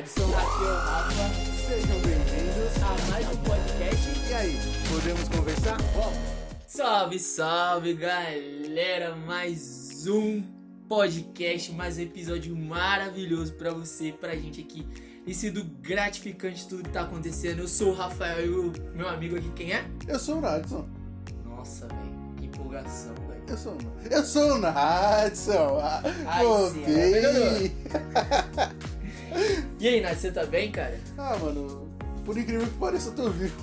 [0.00, 1.12] Aqui é o Rafa,
[1.68, 2.82] Sejam bem-vindos.
[2.82, 4.30] a mais um podcast.
[4.30, 5.76] E aí, podemos conversar?
[5.92, 6.10] Bom,
[6.66, 10.42] salve, salve galera, mais um
[10.88, 14.86] podcast, mais um episódio maravilhoso pra você, pra gente aqui.
[15.22, 17.58] Tem sido gratificante tudo que tá acontecendo.
[17.58, 19.84] Eu sou o Rafael e o meu amigo aqui, quem é?
[20.08, 20.88] Eu sou o Nadson.
[21.44, 23.44] Nossa, velho, que empolgação, velho.
[23.46, 23.76] Eu sou,
[24.10, 25.78] eu sou o Nadson.
[26.42, 27.76] Voltei.
[29.78, 30.98] E aí, Nath, você tá bem, cara?
[31.16, 31.88] Ah, mano,
[32.24, 33.54] por incrível que pareça, eu tô vivo.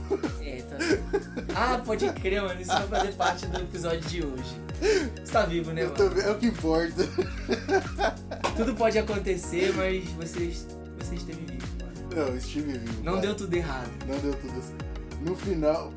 [0.42, 0.78] É, tá.
[1.56, 2.60] Ah, pode crer, mano.
[2.60, 4.62] Isso vai fazer parte do episódio de hoje.
[5.24, 6.10] Você tá vivo, né, Eu mano?
[6.16, 7.04] tô É o que importa.
[8.56, 10.52] Tudo pode acontecer, mas você,
[11.00, 12.16] você esteve vivo, mano.
[12.16, 13.04] Não, eu estive vivo.
[13.04, 13.28] Não cara.
[13.28, 13.92] deu tudo errado.
[14.08, 14.76] Não deu tudo assim.
[15.22, 15.92] No final,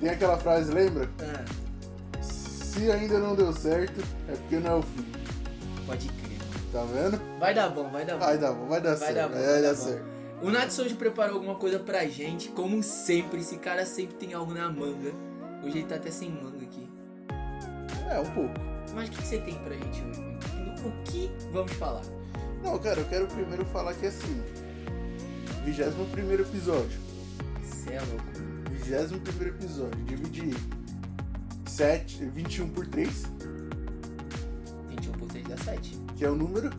[0.00, 1.08] tem aquela frase, lembra?
[1.20, 1.44] Ah,
[2.22, 5.04] Se ainda não deu certo, é porque não é o fim.
[5.86, 6.21] pode crer.
[6.72, 7.20] Tá vendo?
[7.38, 8.20] Vai dar bom, vai dar bom.
[8.24, 9.14] Vai dar bom, vai dar Vai certo.
[9.14, 9.84] dar bom, vai vai dar dar bom.
[9.84, 10.04] certo.
[10.42, 13.40] O Nats hoje preparou alguma coisa pra gente, como sempre.
[13.40, 15.12] Esse cara sempre tem algo na manga.
[15.62, 16.88] Hoje ele tá até sem manga aqui.
[18.10, 18.54] É, um pouco.
[18.94, 20.20] Mas o que que você tem pra gente hoje?
[20.84, 22.02] O que vamos falar?
[22.64, 24.42] Não, cara, eu quero primeiro falar que assim.
[25.64, 26.98] 21 episódio.
[27.64, 28.24] Cê é louco.
[28.68, 30.04] 21 episódio.
[30.04, 30.56] Dividir
[31.66, 33.08] 7, 21 por 3,
[34.88, 36.00] 21 por 3 dá 7.
[36.22, 36.70] Que é o número.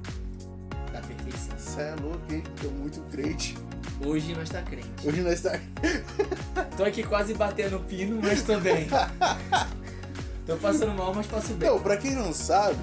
[0.94, 1.58] Da perfeição.
[1.58, 2.42] Cê é louco, hein?
[2.62, 3.58] Tô muito crente.
[4.06, 4.90] Hoje nós tá crente.
[5.06, 5.60] Hoje nós tá.
[6.78, 8.88] Tô aqui quase batendo o pino, mas tô bem.
[10.48, 11.70] tô passando mal, mas passo bem.
[11.70, 12.80] Não, pra quem não sabe,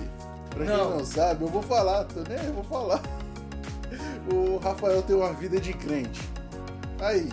[0.50, 0.98] pra quem Não.
[0.98, 3.00] não sabe, eu vou falar, tô nem, eu vou falar.
[4.32, 6.20] O Rafael tem uma vida de crente.
[7.00, 7.28] Aí,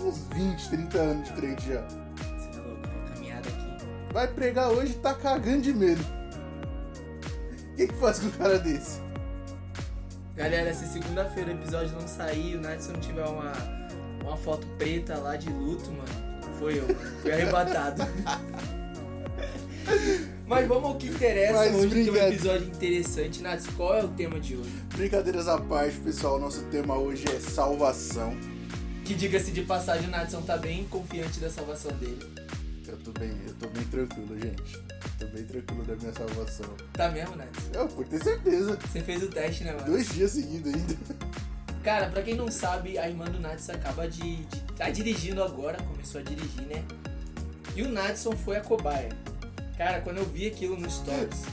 [0.00, 1.82] uns 20, 30 anos de crente já.
[1.82, 3.86] Você é louco, caminhada aqui.
[4.12, 6.21] Vai pregar hoje e tá cagando de medo.
[7.82, 9.00] Que, que faz com um cara desse?
[10.36, 13.52] Galera, se segunda-feira o episódio não sair, o não tiver uma,
[14.22, 16.06] uma foto preta lá de luto, mano,
[16.60, 16.86] foi eu.
[17.20, 18.02] Fui arrebatado.
[20.46, 23.42] Mas vamos ao que interessa Mas hoje, que é um episódio interessante.
[23.42, 24.70] Nath, qual é o tema de hoje?
[24.94, 28.36] Brincadeiras à parte, pessoal, nosso tema hoje é salvação.
[29.04, 32.24] Que diga-se de passagem, o Natson tá bem confiante da salvação dele.
[32.92, 34.78] Eu tô bem, eu tô bem tranquilo, gente.
[35.18, 36.66] Tô bem tranquilo da minha salvação.
[36.92, 37.48] Tá mesmo, Nath?
[37.72, 38.76] Eu, por ter certeza.
[38.76, 39.86] Você fez o teste, né, mano?
[39.86, 40.94] Dois dias seguidos ainda.
[41.82, 45.82] Cara, pra quem não sabe, a irmã do Natson acaba de, de tá dirigindo agora,
[45.82, 46.84] começou a dirigir, né?
[47.74, 49.08] E o Natson foi a cobaia.
[49.78, 51.44] Cara, quando eu vi aquilo nos stories,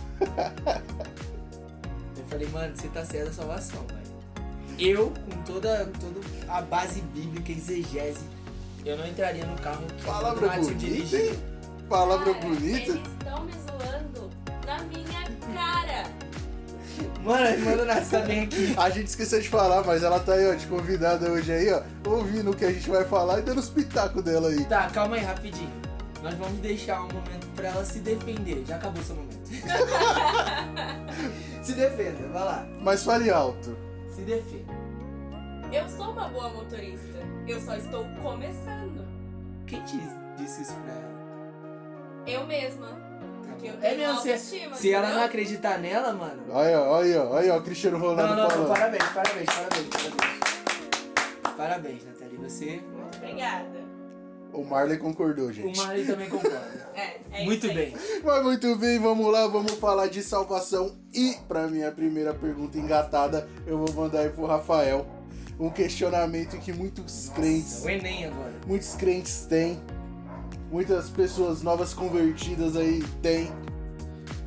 [2.18, 4.00] eu falei, mano, você tá certo da salvação, velho.
[4.78, 6.20] Eu, com toda, toda
[6.50, 8.26] a base bíblica, exegese,
[8.85, 11.16] eu não entraria no carro que o Palavra Natson bonita, dirige.
[11.17, 11.40] hein?
[11.90, 12.91] Palavra Cara, bonita.
[12.91, 14.29] Eles estão me zoando
[14.66, 15.23] na minha
[15.56, 16.03] cara.
[17.23, 18.73] Mano, a irmã do Natson tá bem aqui.
[18.78, 21.81] A gente esqueceu de falar, mas ela tá aí, ó, de convidada hoje aí, ó,
[22.07, 24.63] ouvindo o que a gente vai falar e dando os pitacos dela aí.
[24.66, 25.72] Tá, calma aí, rapidinho.
[26.22, 28.63] Nós vamos deixar um momento pra ela se defender.
[28.67, 29.40] Já acabou seu momento.
[31.63, 32.67] se defenda, vai lá.
[32.81, 33.75] Mas fale alto.
[34.13, 34.73] Se defenda.
[35.72, 37.09] Eu sou uma boa motorista.
[37.50, 39.06] Eu só estou começando.
[39.66, 39.98] Quem te
[40.38, 41.10] disse isso pra ela?
[42.28, 42.88] Eu mesma.
[43.48, 46.44] Porque eu É mesmo, se, autoestima, se ela não acreditar nela, mano.
[46.50, 48.68] Olha, olha, olha, ó, o Cristiano Ronaldo não, não, falando.
[48.70, 51.56] parabéns, parabéns, parabéns, parabéns.
[51.58, 52.38] Parabéns, Nathalie.
[52.38, 52.66] Você.
[52.94, 53.80] Muito obrigada.
[54.54, 55.78] O Marley concordou, O gente.
[55.80, 56.80] Marley também concorda.
[57.00, 57.86] É, é Muito isso aí.
[57.92, 57.96] bem.
[58.26, 60.98] Mas muito bem, vamos lá, vamos falar de salvação.
[61.14, 65.06] E pra minha primeira pergunta engatada, eu vou mandar aí pro Rafael.
[65.59, 68.53] Um questionamento que muitos crentes, O Enem agora.
[68.66, 69.80] muitos crentes têm,
[70.72, 73.52] muitas pessoas novas convertidas aí têm.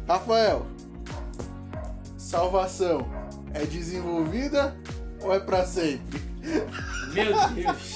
[0.09, 0.67] Rafael,
[2.17, 3.07] salvação
[3.53, 4.75] é desenvolvida
[5.21, 6.21] ou é pra sempre?
[7.13, 7.95] Meu Deus.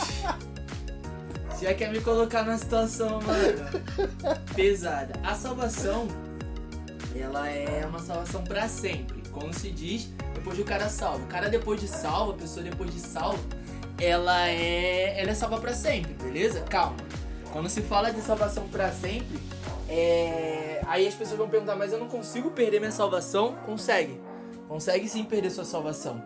[1.60, 5.18] Já quer me colocar numa situação, mano, pesada.
[5.24, 6.06] A salvação,
[7.14, 9.22] ela é uma salvação pra sempre.
[9.30, 10.10] Como se diz,
[10.46, 11.24] depois do cara salvo.
[11.24, 13.42] O cara depois de salvo, a pessoa depois de salvo,
[13.98, 16.60] ela é, ela é salva pra sempre, beleza?
[16.60, 16.96] Calma.
[17.52, 19.40] Quando se fala de salvação pra sempre,
[19.88, 20.80] é...
[20.86, 23.54] aí as pessoas vão perguntar, mas eu não consigo perder minha salvação?
[23.64, 24.20] Consegue.
[24.68, 26.22] Consegue sim perder sua salvação.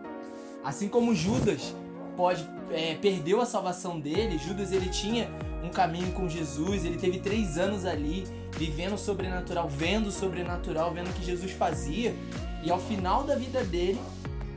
[0.62, 1.74] Assim como Judas
[2.16, 5.30] pode é, perdeu a salvação dele, Judas ele tinha
[5.62, 8.26] um caminho com Jesus, ele teve três anos ali
[8.56, 12.14] vivendo o sobrenatural, vendo o sobrenatural, vendo o que Jesus fazia,
[12.62, 14.00] e ao final da vida dele,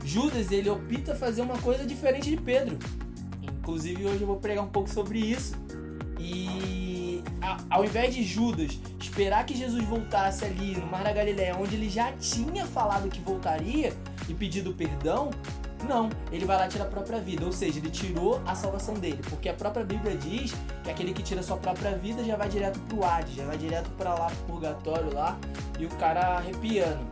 [0.04, 2.78] Judas ele opta fazer uma coisa diferente de Pedro.
[3.42, 5.54] Inclusive hoje eu vou pregar um pouco sobre isso.
[6.18, 7.22] E
[7.70, 11.88] ao invés de Judas esperar que Jesus voltasse ali no Mar da Galileia, onde ele
[11.88, 13.92] já tinha falado que voltaria
[14.28, 15.30] e pedido perdão,
[15.88, 18.94] Não, ele vai lá e tira a própria vida, ou seja, ele tirou a salvação
[18.94, 22.36] dele, porque a própria Bíblia diz que aquele que tira a sua própria vida já
[22.36, 25.38] vai direto pro Hades, já vai direto para lá pro purgatório lá
[25.78, 27.04] e o cara arrepiando,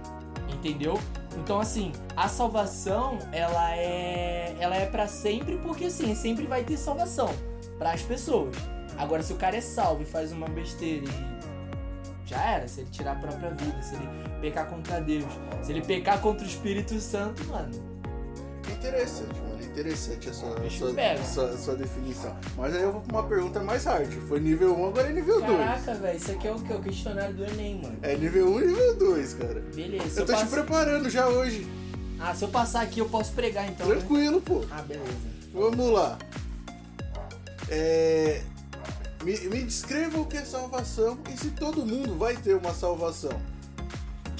[0.52, 0.98] entendeu?
[1.36, 6.76] Então assim, a salvação ela é ela é para sempre porque assim, sempre vai ter
[6.76, 7.30] salvação
[7.78, 8.56] para as pessoas.
[8.96, 11.32] Agora se o cara é salvo e faz uma besteira e
[12.26, 14.08] já era, se ele tirar a própria vida, se ele
[14.40, 15.26] pecar contra Deus,
[15.62, 17.91] se ele pecar contra o Espírito Santo, mano,
[18.70, 19.62] Interessante, mano.
[19.62, 20.54] Interessante a sua,
[21.24, 22.36] sua, sua, definição.
[22.56, 24.12] Mas aí eu vou pra uma pergunta mais hard.
[24.28, 25.58] Foi nível 1, agora é nível 2.
[25.58, 26.72] Caraca, velho, isso aqui é o que?
[26.72, 27.96] O questionário do Enem, mano.
[28.02, 29.60] É nível 1 e nível 2, cara.
[29.74, 30.20] Beleza.
[30.20, 31.66] Eu tô te passo- preparando já hoje.
[32.20, 33.86] Ah, se eu passar aqui eu posso pregar então.
[33.88, 33.96] né?
[33.96, 34.62] Tranquilo, pô.
[34.70, 35.10] Ah, beleza.
[35.54, 36.18] Vamos lá.
[37.68, 38.42] É,
[39.24, 43.30] Me, me descreva o que é salvação e se todo mundo vai ter uma salvação.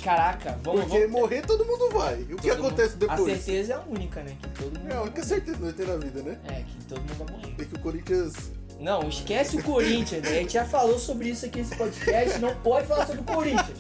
[0.03, 0.83] Caraca, vamos.
[0.83, 1.13] Porque vamos...
[1.13, 2.27] morrer todo mundo vai.
[2.29, 3.33] E o que todo acontece mundo- A depois?
[3.45, 4.37] certeza é a única, né?
[4.43, 4.93] Que todo mundo.
[4.93, 6.39] É a única certeza que vai ter na vida, né?
[6.49, 7.55] É, que todo mundo vai morrer.
[7.59, 8.35] É que o Corinthians.
[8.81, 10.31] Não, esquece o Corinthians, né?
[10.31, 13.79] A gente já falou sobre isso aqui nesse podcast, não pode falar sobre o Corinthians.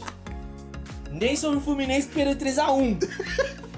[1.10, 2.98] Nem sobre o Fluminense que perdeu 3x1.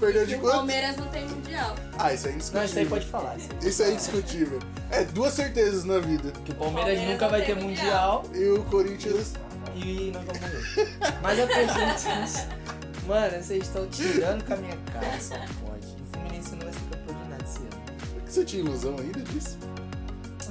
[0.00, 0.54] Perdeu E de o quanto?
[0.56, 1.74] Palmeiras não tem mundial.
[1.98, 2.64] Ah, isso é Não, indiscutível.
[2.64, 3.36] isso aí pode falar.
[3.36, 3.68] Isso, aí.
[3.68, 4.58] Isso é indiscutível.
[4.90, 6.30] É, duas certezas na vida.
[6.44, 8.22] que o Palmeiras, Palmeiras nunca não vai tem ter mundial.
[8.24, 9.32] mundial, E o Corinthians.
[9.76, 10.98] E nós vamos morrer.
[11.22, 12.58] Mas a pergunta.
[13.06, 15.86] Mano, vocês estão tirando com a minha cara, só pode.
[15.86, 18.26] O Fluminense não vai ser campeão de nada esse ano.
[18.26, 19.58] Você tinha ilusão ainda disso?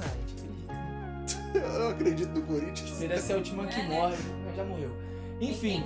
[0.00, 0.34] Ah, a gente
[1.54, 1.58] acredita.
[1.74, 2.90] Eu não acredito no Corinthians.
[2.90, 3.94] Seria ser a última que É, né?
[3.96, 4.90] morre, mas já morreu.
[5.40, 5.84] Enfim,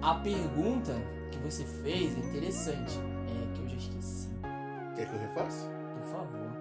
[0.00, 0.94] a pergunta
[1.32, 2.98] que você fez é interessante.
[3.26, 4.28] É que eu já esqueci.
[4.94, 5.66] Quer que eu refaça?
[5.98, 6.52] Por favor.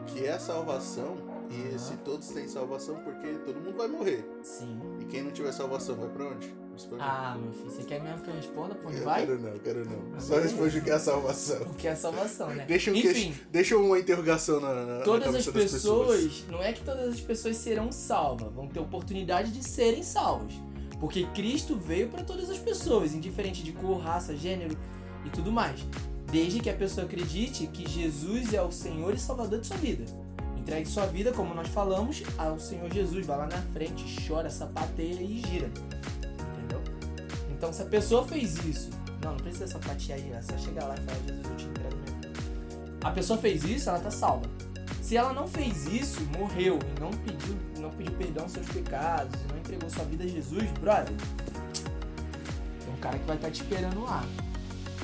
[0.00, 1.16] O que é a salvação?
[1.50, 4.24] E se todos têm salvação, porque todo mundo vai morrer.
[4.44, 4.80] Sim.
[5.12, 6.46] Quem não tiver salvação vai pra onde?
[6.46, 6.54] Mim.
[6.98, 9.26] Ah, meu filho, você quer mesmo que eu responda pra onde eu vai?
[9.26, 10.16] quero não, quero não.
[10.16, 11.60] Ah, Só responde o que é a salvação.
[11.64, 12.64] O que é a salvação, né?
[12.66, 16.44] Deixa, um Enfim, queix- deixa uma interrogação na, na na todas as cabeça das pessoas,
[16.48, 20.54] não é que todas as pessoas serão salvas, vão ter oportunidade de serem salvas.
[20.98, 24.74] Porque Cristo veio para todas as pessoas, indiferente de cor, raça, gênero
[25.26, 25.78] e tudo mais.
[26.30, 30.06] Desde que a pessoa acredite que Jesus é o Senhor e Salvador de sua vida.
[30.62, 33.26] Entregue sua vida, como nós falamos, ao Senhor Jesus.
[33.26, 35.66] Vai lá na frente, chora, sapateia e gira.
[35.66, 36.80] Entendeu?
[37.50, 38.90] Então, se a pessoa fez isso,
[39.24, 41.96] não, não precisa sapatear girar, é só chegar lá e falar: Jesus, eu te entrego
[41.96, 42.22] mesmo.
[43.02, 44.48] A pessoa fez isso, ela tá salva.
[45.02, 49.34] Se ela não fez isso, morreu e não pediu, não pediu perdão aos seus pecados,
[49.42, 51.12] e não entregou sua vida a Jesus, brother,
[52.84, 54.24] tem um cara que vai estar te esperando lá.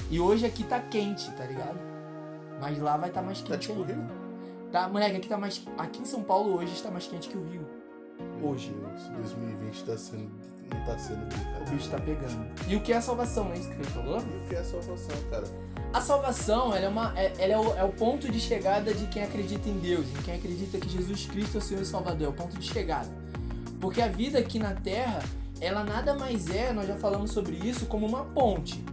[0.08, 1.80] E hoje aqui tá quente, tá ligado?
[2.60, 3.92] Mas lá vai estar mais quente Tá tipo ainda.
[3.92, 4.17] Rio?
[4.70, 5.62] Tá, moleque, aqui tá mais.
[5.78, 7.66] Aqui em São Paulo hoje está mais quente que o Rio.
[8.38, 8.70] Meu Hoje.
[8.72, 10.30] Deus, 2020 tá sendo.
[10.72, 11.70] não tá sendo O brincadeira.
[11.70, 12.46] bicho tá pegando.
[12.68, 14.18] E o que é a salvação, não é isso que ele falou?
[14.18, 15.44] E o que é a salvação, cara?
[15.92, 19.06] A salvação, ela é, uma, é, ela é, o, é o ponto de chegada de
[19.06, 22.26] quem acredita em Deus, em quem acredita que Jesus Cristo é o Senhor e Salvador,
[22.26, 23.08] é o ponto de chegada.
[23.80, 25.20] Porque a vida aqui na Terra,
[25.60, 28.84] ela nada mais é, nós já falamos sobre isso, como uma ponte.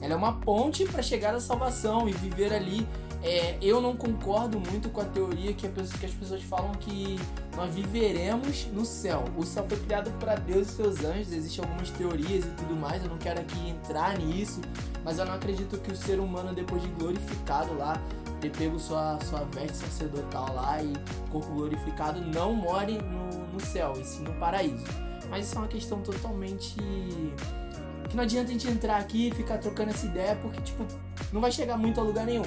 [0.00, 2.86] Ela é uma ponte para chegar à salvação e viver ali.
[3.22, 6.70] É, eu não concordo muito com a teoria que, a pessoa- que as pessoas falam
[6.72, 7.18] que
[7.56, 9.24] nós viveremos no céu.
[9.36, 13.02] O céu foi criado para Deus e seus anjos, existem algumas teorias e tudo mais,
[13.02, 14.60] eu não quero aqui entrar nisso,
[15.04, 18.00] mas eu não acredito que o ser humano, depois de glorificado lá,
[18.40, 20.92] ter pego sua, sua veste sacerdotal lá e
[21.28, 24.84] corpo glorificado, não more no, no céu, e sim no paraíso.
[25.28, 26.76] Mas isso é uma questão totalmente.
[28.08, 30.86] que não adianta a gente entrar aqui e ficar trocando essa ideia, porque, tipo,
[31.32, 32.44] não vai chegar muito a lugar nenhum.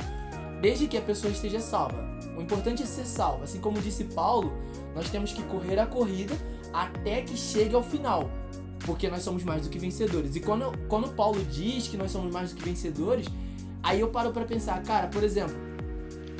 [0.62, 1.98] Desde que a pessoa esteja salva.
[2.38, 3.44] O importante é ser salvo.
[3.44, 4.53] Assim como disse Paulo,
[4.96, 6.36] nós temos que correr a corrida
[6.72, 8.30] até que chegue ao final.
[8.86, 10.36] Porque nós somos mais do que vencedores.
[10.36, 13.27] E quando, quando Paulo diz que nós somos mais do que vencedores,
[13.82, 15.56] aí eu paro pra pensar, cara, por exemplo,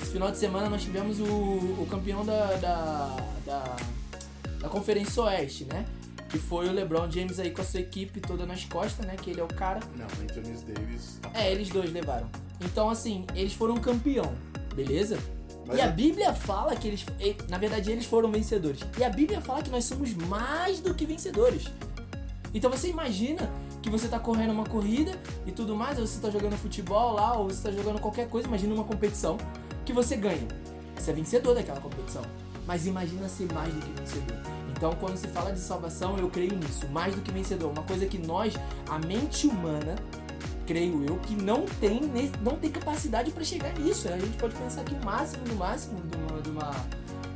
[0.02, 3.76] esse final de semana nós tivemos o, o campeão da, da, da,
[4.60, 5.86] da Conferência Oeste, né?
[6.32, 9.16] Que foi o LeBron James aí com a sua equipe toda nas costas, né?
[9.22, 9.82] Que ele é o cara.
[9.98, 11.20] Não, Anthony Davis.
[11.34, 12.30] É, eles dois levaram.
[12.62, 14.34] Então, assim, eles foram campeão,
[14.74, 15.20] beleza?
[15.68, 17.06] Mas e a Bíblia fala que eles.
[17.20, 18.80] e- Na verdade, eles foram vencedores.
[18.98, 21.66] E a Bíblia fala que nós somos mais do que vencedores.
[22.54, 23.50] Então você imagina
[23.82, 25.12] que você tá correndo uma corrida
[25.46, 28.48] e tudo mais, ou você tá jogando futebol lá, ou você tá jogando qualquer coisa,
[28.48, 29.38] imagina uma competição
[29.86, 30.48] que você ganha.
[30.96, 32.22] Você é vencedor daquela competição.
[32.66, 34.38] Mas imagina ser mais do que vencedor.
[34.82, 37.70] Então, quando se fala de salvação, eu creio nisso, mais do que vencedor.
[37.70, 38.56] Uma coisa que nós,
[38.90, 39.94] a mente humana,
[40.66, 42.02] creio eu, que não tem,
[42.42, 44.08] não tem capacidade para chegar nisso.
[44.08, 46.72] A gente pode pensar que o máximo do máximo de uma, de uma,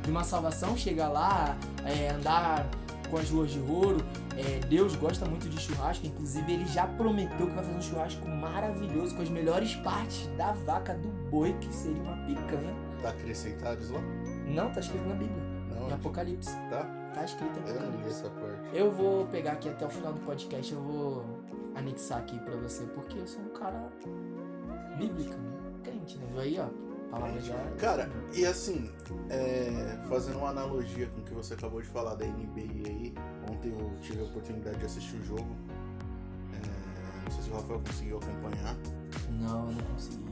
[0.02, 2.66] de uma salvação chegar lá, é, andar
[3.08, 4.04] com as ruas de ouro,
[4.36, 8.28] É, Deus gosta muito de churrasco, inclusive ele já prometeu que vai fazer um churrasco
[8.28, 12.74] maravilhoso com as melhores partes da vaca do boi, que seria uma picanha.
[13.00, 14.00] Tá acrescentado isso lá?
[14.46, 16.50] Não, tá escrito na Bíblia, Não, em Apocalipse.
[16.68, 17.05] tá?
[17.16, 18.24] Tá escrito não li Apocalipse.
[18.74, 21.24] Eu vou pegar aqui até o final do podcast, eu vou
[21.74, 23.88] anexar aqui pra você, porque eu sou um cara
[24.98, 25.50] bíblico, né?
[25.82, 26.26] Crente, né?
[26.30, 26.66] Viu aí, ó?
[27.10, 27.56] Palavra já.
[27.78, 28.90] Cara, e assim,
[29.30, 33.14] é, fazendo uma analogia com o que você acabou de falar da NBA aí,
[33.50, 35.56] ontem eu tive a oportunidade de assistir o jogo.
[36.52, 38.76] É, não sei se o Rafael conseguiu acompanhar.
[39.40, 40.26] Não, eu não consegui.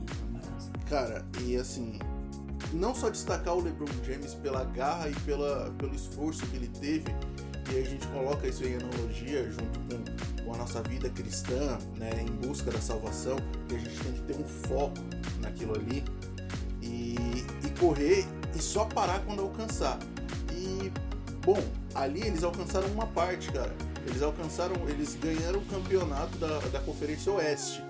[0.87, 1.97] Cara, e assim,
[2.73, 7.05] não só destacar o LeBron James pela garra e pela, pelo esforço que ele teve,
[7.71, 12.11] e a gente coloca isso em analogia junto com, com a nossa vida cristã, né,
[12.21, 14.99] em busca da salvação, que a gente tem que ter um foco
[15.39, 16.03] naquilo ali
[16.81, 17.15] e,
[17.65, 19.97] e correr e só parar quando alcançar.
[20.53, 20.91] E,
[21.43, 21.59] bom,
[21.95, 23.73] ali eles alcançaram uma parte, cara.
[24.07, 27.83] Eles alcançaram, eles ganharam o campeonato da, da Conferência Oeste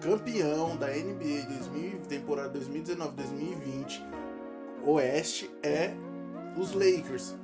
[0.00, 4.02] campeão da NBA 2000, temporada 2019-2020
[4.84, 5.92] Oeste é
[6.56, 7.34] os Lakers.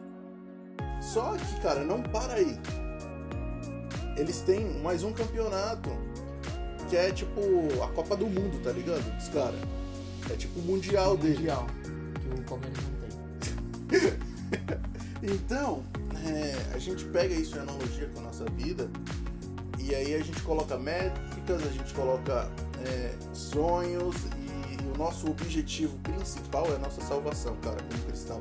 [1.00, 2.58] Só que, cara, não para aí.
[4.16, 5.90] Eles têm mais um campeonato
[6.88, 7.40] que é tipo
[7.82, 9.02] a Copa do Mundo, tá ligado?
[9.16, 9.60] Dos caras.
[10.30, 11.36] É tipo o Mundial dele.
[11.36, 14.16] Mundial, que o Palmeiras não tem.
[15.22, 15.82] Então,
[16.26, 18.88] é, a gente pega isso em analogia com a nossa vida
[19.78, 20.76] e aí a gente coloca
[21.46, 22.50] métricas, a gente coloca
[22.84, 24.56] é, sonhos e,
[24.94, 28.40] o nosso objetivo principal é a nossa salvação, cara, como cristão.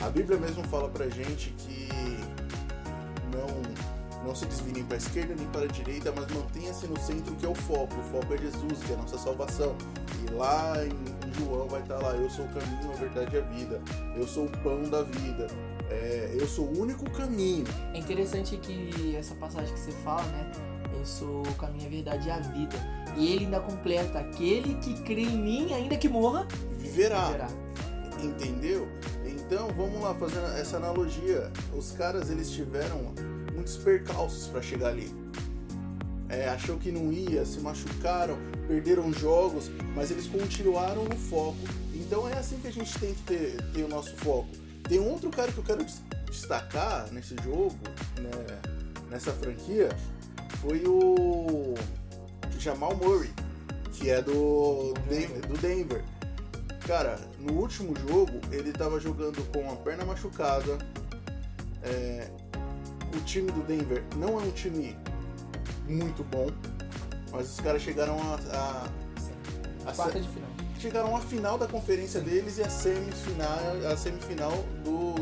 [0.00, 1.88] A Bíblia mesmo fala pra gente que
[3.30, 7.34] não, não se desvie nem para esquerda nem para a direita, mas mantenha-se no centro
[7.34, 7.94] que é o foco.
[7.94, 9.76] O foco é Jesus, que é a nossa salvação.
[10.24, 13.38] E lá em, em João vai estar lá, eu sou o caminho, a verdade e
[13.38, 13.80] a vida.
[14.16, 15.46] Eu sou o pão da vida.
[15.90, 17.66] É, eu sou o único caminho.
[17.92, 20.50] É interessante que essa passagem que você fala, né?
[21.06, 22.76] Sou o caminho, a verdade e a vida.
[23.16, 26.46] E ele ainda completa: aquele que crê em mim, ainda que morra,
[26.78, 27.26] Viverá.
[27.26, 27.48] viverá.
[28.22, 28.88] Entendeu?
[29.24, 31.50] Então, vamos lá, fazendo essa analogia.
[31.76, 33.12] Os caras, eles tiveram
[33.54, 35.14] muitos percalços para chegar ali.
[36.28, 38.36] É, achou que não ia, se machucaram,
[38.66, 41.56] perderam jogos, mas eles continuaram no foco.
[41.94, 44.48] Então é assim que a gente tem que ter, ter o nosso foco.
[44.88, 47.76] Tem um outro cara que eu quero des- destacar nesse jogo,
[48.20, 48.58] né,
[49.08, 49.88] nessa franquia,
[50.60, 51.74] foi o
[52.58, 53.32] Jamal Murray,
[53.92, 54.92] que é do,
[55.48, 56.02] do Denver.
[56.86, 60.78] Cara, no último jogo ele tava jogando com a perna machucada.
[61.82, 62.28] É,
[63.16, 64.96] o time do Denver não é um time
[65.88, 66.48] muito bom,
[67.30, 70.50] mas os caras chegaram a, a, a Quarta de final.
[70.78, 73.58] chegaram à final da conferência deles e a semifinal,
[73.90, 74.52] a semifinal
[74.84, 75.14] do,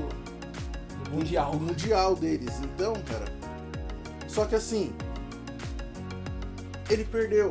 [1.11, 1.53] Mundial.
[1.53, 2.59] do mundial deles.
[2.61, 3.27] Então, cara,
[4.27, 4.93] só que assim,
[6.91, 7.51] ele perdeu.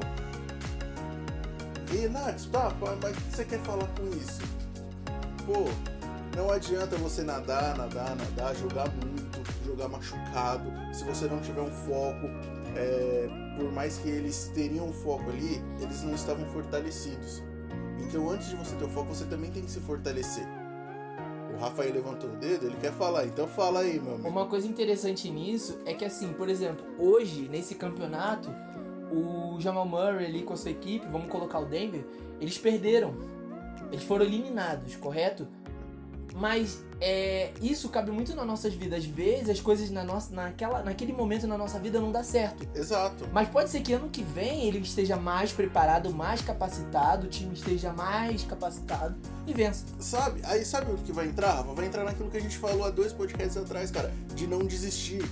[1.94, 4.42] E Nath, tá, pá, mas o que você quer falar com isso?
[5.46, 5.70] Pô,
[6.36, 10.72] não adianta você nadar, nadar, nadar, jogar muito, jogar machucado.
[10.92, 12.28] Se você não tiver um foco,
[12.76, 17.44] é, por mais que eles teriam um foco ali, eles não estavam fortalecidos.
[18.00, 20.46] Então, antes de você ter o foco, você também tem que se fortalecer.
[21.54, 24.28] O Rafael levantou o dedo, ele quer falar, então fala aí, meu amigo.
[24.28, 28.50] Uma coisa interessante nisso é que, assim, por exemplo, hoje, nesse campeonato,
[29.14, 32.04] o Jamal Murray ali com a sua equipe, vamos colocar o Denver,
[32.40, 33.14] eles perderam.
[33.92, 35.48] Eles foram eliminados, correto?
[36.36, 39.00] Mas é, isso cabe muito nas nossas vidas.
[39.00, 42.68] Às vezes as coisas na nossa, naquela, naquele momento na nossa vida não dá certo.
[42.74, 43.28] Exato.
[43.32, 47.54] Mas pode ser que ano que vem ele esteja mais preparado, mais capacitado, o time
[47.54, 49.16] esteja mais capacitado
[49.46, 49.86] e vença.
[50.00, 50.42] Sabe?
[50.46, 51.62] Aí sabe o que vai entrar?
[51.62, 54.12] Vai entrar naquilo que a gente falou há dois podcasts atrás, cara.
[54.34, 55.24] De não desistir.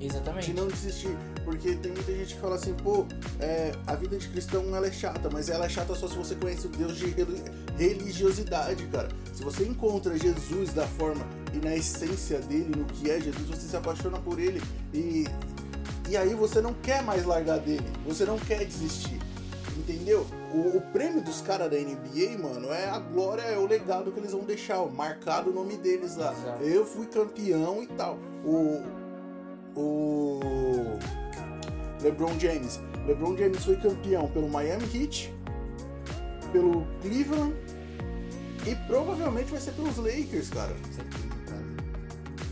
[0.00, 0.46] Exatamente.
[0.46, 1.16] De não desistir.
[1.46, 3.06] Porque tem muita gente que fala assim, pô,
[3.38, 6.34] é, a vida de cristão ela é chata, mas ela é chata só se você
[6.34, 7.40] conhece o Deus de reli-
[7.78, 9.08] religiosidade, cara.
[9.32, 11.24] Se você encontra Jesus da forma
[11.54, 14.60] e na essência dele, no que é Jesus, você se apaixona por ele
[14.92, 15.24] e,
[16.08, 19.20] e aí você não quer mais largar dele, você não quer desistir.
[19.78, 20.26] Entendeu?
[20.52, 24.18] O, o prêmio dos caras da NBA, mano, é a glória, é o legado que
[24.18, 26.32] eles vão deixar, ó, marcado o nome deles lá.
[26.32, 26.62] Exato.
[26.64, 28.18] Eu fui campeão e tal.
[28.44, 28.82] O.
[29.76, 30.40] O.
[32.02, 32.80] LeBron James.
[33.06, 35.32] LeBron James foi campeão pelo Miami Heat,
[36.52, 37.54] pelo Cleveland
[38.66, 40.74] e provavelmente vai ser pelos Lakers, cara.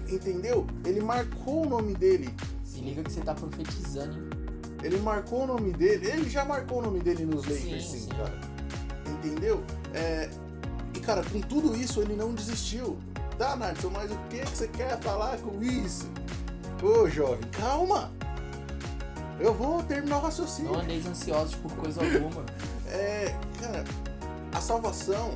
[0.08, 0.66] Entendeu?
[0.84, 2.32] Ele marcou o nome dele.
[2.62, 4.30] Se liga que você tá profetizando, hein?
[4.82, 6.08] Ele marcou o nome dele.
[6.10, 8.38] Ele já marcou o nome dele nos Lakers, Sim, sim, cara.
[9.10, 9.62] Entendeu?
[9.94, 10.28] É,
[10.94, 12.98] E, cara, com tudo isso, ele não desistiu.
[13.38, 16.08] Tá, Nadson, mas o que que você quer falar com isso?
[16.84, 18.12] Ô, jovem, calma!
[19.40, 20.72] Eu vou terminar o raciocínio.
[20.72, 22.44] Não andeis ansiosos por coisa alguma.
[22.86, 23.82] É, cara,
[24.52, 25.32] a salvação,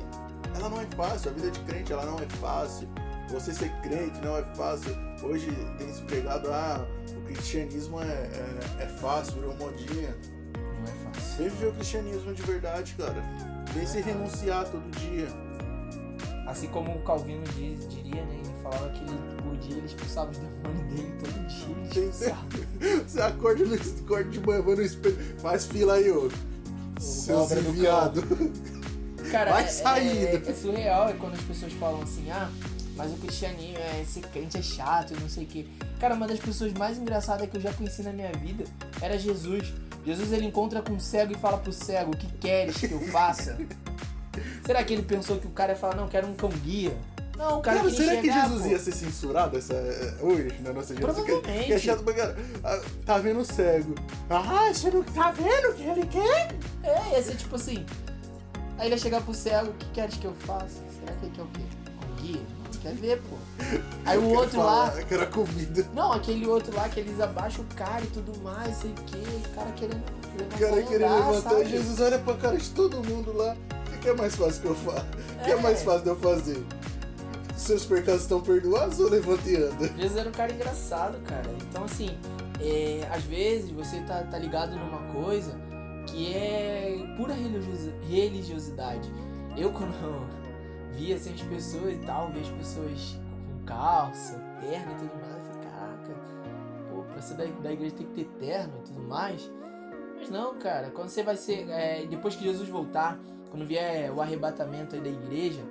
[0.55, 1.31] ela não é fácil.
[1.31, 2.87] A vida de crente, ela não é fácil.
[3.29, 4.95] Você ser crente não é fácil.
[5.21, 6.87] Hoje tem se pregado, ah,
[7.17, 10.15] o cristianismo é, é, é fácil, virou modinha.
[10.55, 11.37] Não é fácil.
[11.37, 13.21] Vem viver o cristianismo de verdade, cara.
[13.73, 15.27] Vem se renunciar todo dia.
[16.47, 18.38] Assim como o Calvino diz, diria, né?
[18.69, 21.67] Falava que ele, por dia ele expulsava os demônios dele todo dia.
[21.67, 22.09] Ele Entendeu?
[22.09, 23.03] expulsava.
[23.07, 26.29] Você acorda, no, acorda de manhã, vai no espelho, faz fila aí, ô.
[26.99, 28.23] Seus obra do enviados.
[29.31, 30.25] Cara, Vai é, saindo.
[30.25, 32.49] É, é surreal é quando as pessoas falam assim, ah,
[32.95, 35.67] mas o cristianismo é ser crente é chato não sei o quê.
[35.99, 38.65] Cara, uma das pessoas mais engraçadas que eu já conheci na minha vida
[39.01, 39.73] era Jesus.
[40.05, 42.99] Jesus ele encontra com um cego e fala pro cego, o que queres que eu
[43.07, 43.57] faça?
[44.65, 46.97] Será que ele pensou que o cara ia falar, não, quero um cão guia?
[47.39, 48.67] Não, o cara, Cara, será que Jesus pô.
[48.67, 51.23] ia ser censurado essa, é, hoje na nossa geração?
[51.23, 51.71] Que- Provavelmente.
[51.73, 52.37] É chato pra cara.
[53.05, 53.95] Tá vendo o cego.
[54.29, 56.53] Ah, você não tá vendo o que ele quer?
[56.83, 57.85] É, ia ser tipo assim.
[58.77, 60.67] Aí ele ia chegar pro cego, o que queres que eu faça?
[60.99, 61.61] Será que ele quer o quê?
[62.11, 62.41] Um guia?
[62.73, 63.37] Não quer ver, pô.
[64.05, 64.65] Aí o Eu quero outro lá.
[64.91, 65.87] falar Que era comida.
[65.93, 69.17] Não, aquele outro lá que eles abaixam o cara e tudo mais, sei o que,
[69.17, 71.69] o cara querendo O cara queria andar, levantar sabe?
[71.69, 73.55] Jesus olha pra cara de todo mundo lá.
[73.87, 75.05] O que que é mais fácil que eu faço?
[75.39, 75.61] O que é É.
[75.61, 76.65] mais fácil de eu fazer?
[77.59, 79.87] Seus pecados estão perdoados ou levanta anda?
[79.89, 81.49] Jesus era um cara engraçado, cara.
[81.69, 82.17] Então, assim,
[82.59, 85.55] é, às vezes você tá, tá ligado numa coisa
[86.07, 89.11] que é pura religiosi- religiosidade.
[89.57, 89.93] Eu, quando
[90.95, 93.19] via assim, as pessoas e tal, via as pessoas
[93.59, 96.15] com calça, terno e tudo mais, eu falei, caraca,
[96.89, 99.51] pô, pra ser da, da igreja tem que ter terno e tudo mais.
[100.17, 101.69] Mas não, cara, quando você vai ser.
[101.69, 103.19] é, depois que Jesus voltar,
[103.51, 105.61] quando vier o arrebatamento aí da igreja,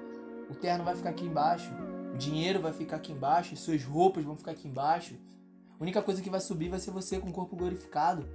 [0.51, 1.71] o terno vai ficar aqui embaixo.
[2.15, 5.15] O dinheiro vai ficar aqui embaixo, as suas roupas vão ficar aqui embaixo.
[5.79, 8.27] A única coisa que vai subir vai ser você com o corpo glorificado.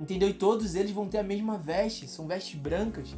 [0.00, 0.28] Entendeu?
[0.28, 3.14] E todos eles vão ter a mesma veste, são vestes brancas,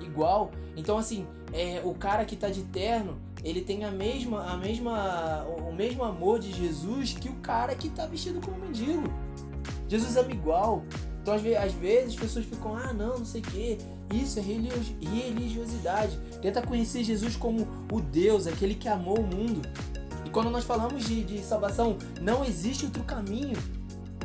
[0.00, 0.50] igual.
[0.74, 5.44] Então assim, é, o cara que tá de terno, ele tem a mesma, a mesma,
[5.44, 9.02] o mesmo amor de Jesus que o cara que tá vestido como mendigo.
[9.86, 10.82] Jesus ama igual.
[11.20, 13.78] Então às ve- às vezes as pessoas ficam, ah não, não sei o que.
[14.12, 16.18] Isso é religi- religiosidade.
[16.40, 19.62] Tenta conhecer Jesus como o Deus, aquele que amou o mundo.
[20.24, 23.56] E quando nós falamos de, de salvação, não existe outro caminho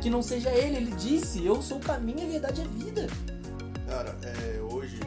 [0.02, 0.78] que não seja ele.
[0.78, 3.08] Ele disse, eu sou o caminho, a verdade e a vida.
[3.88, 5.00] Cara, é, hoje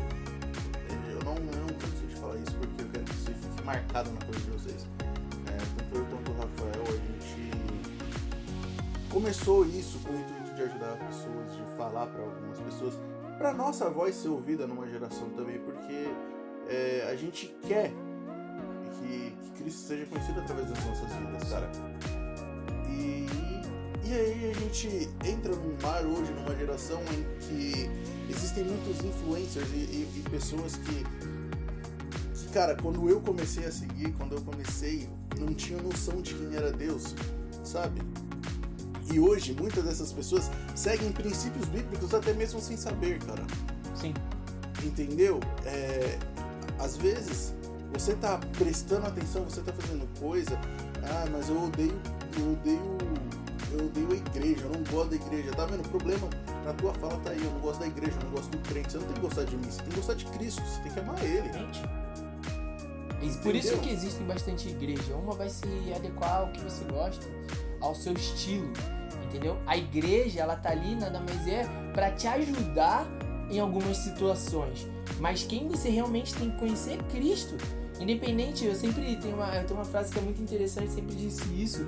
[1.11, 4.21] eu não, não cansei de falar isso porque eu quero que isso fique marcado na
[4.27, 4.87] coisa de vocês.
[5.47, 7.53] É, tanto eu quanto o Rafael, a gente
[9.11, 12.95] começou isso com o intuito de ajudar pessoas, de falar para algumas pessoas,
[13.39, 16.09] para nossa voz ser ouvida numa geração também, porque
[16.69, 17.91] é, a gente quer
[18.99, 21.71] que, que Cristo seja conhecido através das nossas vidas, cara.
[22.89, 23.27] E,
[24.09, 27.91] e aí a gente entra num mar hoje, numa geração em que
[28.31, 31.05] existem muitos influencers e, e- e pessoas que,
[32.35, 36.55] que, cara, quando eu comecei a seguir, quando eu comecei, não tinha noção de quem
[36.55, 37.15] era Deus,
[37.65, 38.01] sabe?
[39.11, 43.43] E hoje, muitas dessas pessoas seguem princípios bíblicos até mesmo sem saber, cara.
[43.95, 44.15] Sim.
[44.85, 45.41] Entendeu?
[45.65, 46.19] É,
[46.79, 47.55] às vezes
[47.93, 50.59] você tá prestando atenção, você tá fazendo coisa.
[51.03, 52.01] Ah, mas eu odeio,
[52.39, 52.99] eu odeio,
[53.73, 55.51] eu odeio a igreja, eu não gosto da igreja.
[55.53, 55.85] Tá vendo?
[55.85, 56.29] O problema
[56.65, 57.43] na tua fala tá aí.
[57.43, 58.93] Eu não gosto da igreja, eu não gosto do crente.
[58.93, 60.93] Você não tem que gostar de mim, você tem que gostar de Cristo, você tem
[60.93, 61.53] que amar Ele.
[61.53, 61.83] Gente.
[63.23, 63.83] E por isso Entendeu?
[63.83, 65.15] que existem bastante igreja.
[65.15, 67.25] Uma vai se adequar ao que você gosta,
[67.83, 68.73] ao seu estilo,
[69.25, 69.59] entendeu?
[69.67, 73.07] A igreja, ela tá ali nada mais é para te ajudar
[73.51, 74.87] em algumas situações.
[75.21, 77.57] Mas quem você realmente tem que conhecer é Cristo.
[78.01, 81.45] Independente, eu sempre tenho uma, eu tenho uma frase que é muito interessante, sempre disse
[81.55, 81.87] isso,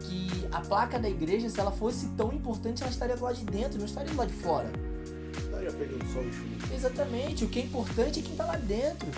[0.00, 3.44] que a placa da igreja, se ela fosse tão importante, ela estaria do lado de
[3.44, 4.70] dentro, não estaria do lado de fora.
[5.36, 6.74] Estaria pegando sol e chuva.
[6.74, 9.08] Exatamente, o que é importante é quem tá lá dentro.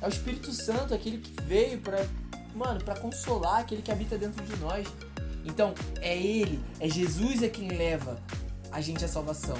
[0.00, 2.06] É o Espírito Santo, aquele que veio pra,
[2.54, 4.86] mano, para consolar, aquele que habita dentro de nós.
[5.44, 8.20] Então, é ele, é Jesus é quem leva
[8.70, 9.56] a gente à salvação.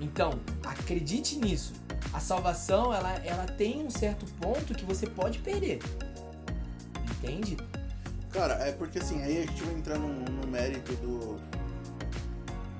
[0.00, 1.72] Então, acredite nisso.
[2.12, 5.80] A salvação, ela, ela tem um certo ponto que você pode perder.
[7.18, 7.56] Entende?
[8.30, 11.36] Cara, é porque assim, aí a gente vai entrar no, no mérito do.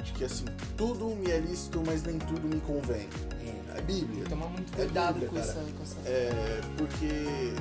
[0.05, 0.45] De que assim,
[0.77, 3.09] tudo me é lícito, mas nem tudo me convém.
[3.75, 4.25] É, É Bíblia.
[4.25, 5.49] tomar muito É cuidado Bíblia, com, cara.
[5.49, 6.09] essa, com essa.
[6.09, 7.55] É, porque.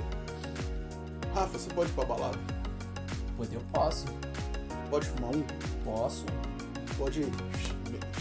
[1.34, 2.40] Rafa, você pode ir pra balada?
[3.38, 4.06] Poder eu posso.
[4.92, 5.44] Pode fumar um?
[5.86, 6.26] Posso.
[6.98, 7.26] Pode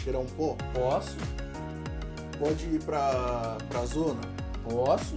[0.03, 0.57] cheirar um pó?
[0.73, 1.17] Posso.
[2.39, 4.21] Pode ir pra, pra zona?
[4.63, 5.17] Posso.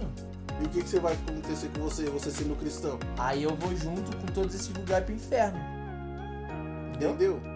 [0.60, 2.98] E o que, que você vai acontecer com você, você sendo cristão?
[3.16, 5.60] Aí eu vou junto com todos esses lugares pro inferno.
[6.90, 7.10] Entendeu?
[7.10, 7.53] Entendeu?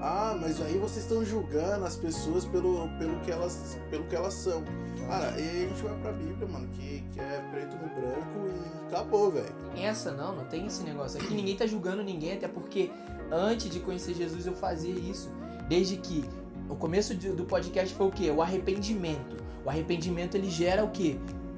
[0.00, 4.34] Ah, mas aí vocês estão julgando as pessoas pelo, pelo, que, elas, pelo que elas
[4.34, 4.62] são.
[5.08, 8.86] Cara, e a gente vai pra Bíblia, mano, que, que é preto no branco e
[8.86, 9.54] acabou, velho.
[9.76, 11.34] Essa não, não tem esse negócio aqui.
[11.34, 12.90] Ninguém tá julgando ninguém, até porque
[13.30, 15.30] antes de conhecer Jesus eu fazia isso.
[15.68, 16.24] Desde que
[16.68, 18.30] o começo do podcast foi o quê?
[18.30, 19.36] O arrependimento.
[19.64, 21.16] O arrependimento ele gera o quê?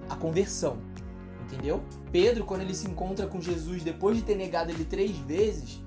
[0.09, 0.79] A conversão.
[1.44, 1.83] Entendeu?
[2.12, 5.81] Pedro, quando ele se encontra com Jesus depois de ter negado ele três vezes,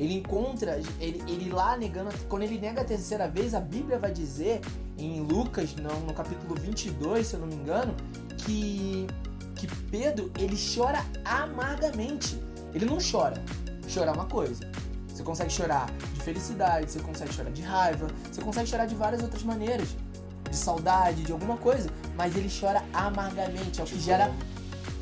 [0.00, 4.10] ele encontra, ele, ele lá negando, quando ele nega a terceira vez, a Bíblia vai
[4.10, 4.62] dizer
[4.96, 7.94] em Lucas, no, no capítulo 22, se eu não me engano,
[8.38, 9.06] que,
[9.54, 12.40] que Pedro ele chora amargamente.
[12.72, 13.44] Ele não chora.
[13.86, 14.64] Chorar é uma coisa.
[15.06, 19.22] Você consegue chorar de felicidade, você consegue chorar de raiva, você consegue chorar de várias
[19.22, 19.88] outras maneiras.
[20.48, 21.90] De saudade, de alguma coisa.
[22.16, 23.82] Mas ele chora amargamente.
[23.82, 24.32] É o que gera.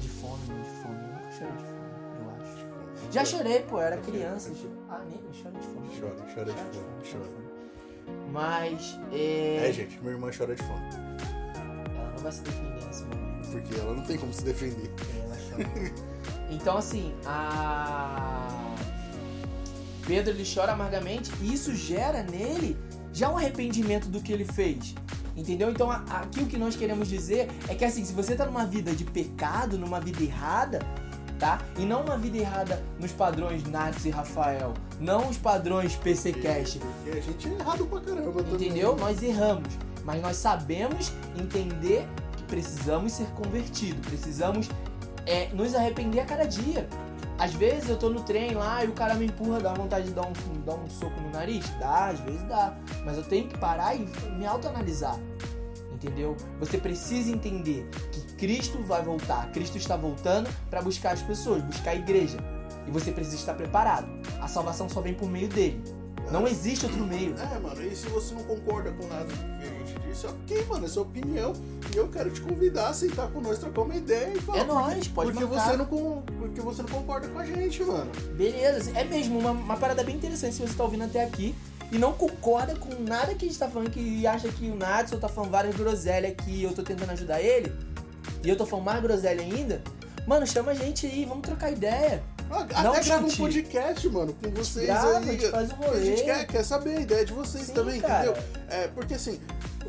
[0.01, 0.97] De fome, não de fome.
[0.97, 1.87] Eu nunca chorei de fome,
[2.21, 3.13] eu acho.
[3.13, 4.51] Já chorei, pô, eu era criança.
[4.91, 5.89] Ah, nem eu choro de fome.
[6.01, 7.25] Chora, chora de fome, chora.
[7.25, 7.49] fome.
[8.33, 9.69] Mas, é...
[9.69, 10.81] É, gente, minha irmã chora de fome.
[11.95, 13.51] Ela não vai se defender nesse momento.
[13.51, 14.91] Porque ela não tem como se defender.
[15.23, 15.95] Ela chora.
[16.51, 18.75] então, assim, a...
[20.07, 22.79] Pedro, ele chora amargamente e isso gera nele
[23.13, 24.95] já um arrependimento do que ele fez.
[25.37, 25.71] Entendeu?
[25.71, 28.93] Então, aqui o que nós queremos dizer é que, assim, se você tá numa vida
[28.93, 30.81] de pecado, numa vida errada,
[31.39, 31.61] tá?
[31.79, 36.79] E não uma vida errada nos padrões Nath e Rafael, não os padrões PC Cash,
[37.07, 38.69] a gente é errado pra caramba também.
[38.69, 38.97] Entendeu?
[38.97, 39.69] Nós erramos,
[40.05, 44.69] mas nós sabemos entender que precisamos ser convertidos, precisamos
[45.27, 46.89] é, nos arrepender a cada dia.
[47.39, 50.13] Às vezes eu tô no trem lá e o cara me empurra, dá vontade de
[50.13, 50.33] dar um,
[50.67, 51.65] dar um soco no nariz?
[51.79, 52.77] Dá, às vezes dá.
[53.05, 54.01] Mas eu tenho que parar e
[54.37, 55.17] me autoanalisar.
[56.03, 56.37] Entendeu?
[56.61, 59.51] Você precisa entender que Cristo vai voltar.
[59.51, 62.39] Cristo está voltando para buscar as pessoas, buscar a igreja.
[62.87, 64.07] E você precisa estar preparado.
[64.41, 65.83] A salvação só vem por meio dele.
[66.31, 67.35] Não existe outro meio.
[67.37, 70.85] É, mano, e se você não concorda com nada que a gente disse, ok, mano,
[70.85, 71.53] é sua opinião.
[71.93, 74.59] E eu quero te convidar a sentar com nós, trocar uma ideia e falar.
[74.59, 75.71] É nóis, pode porque marcar.
[75.71, 78.11] você não Porque você não concorda com a gente, mano.
[78.37, 81.55] Beleza, é mesmo uma, uma parada bem interessante se você tá ouvindo até aqui
[81.91, 85.19] e não concorda com nada que a gente tá falando, que acha que o Natson
[85.19, 87.73] tá falando várias groselhas que eu tô tentando ajudar ele,
[88.43, 89.83] e eu tô falando mais groselha ainda,
[90.27, 92.23] mano, chama a gente aí, vamos trocar ideia.
[92.51, 95.29] Ah, Até grava um podcast, mano, com vocês Grava, aí.
[95.29, 96.23] a gente faz um A gente rolê.
[96.23, 98.31] quer, quer saber a ideia de vocês Sim, também, cara.
[98.31, 98.43] entendeu?
[98.71, 99.39] É, porque assim,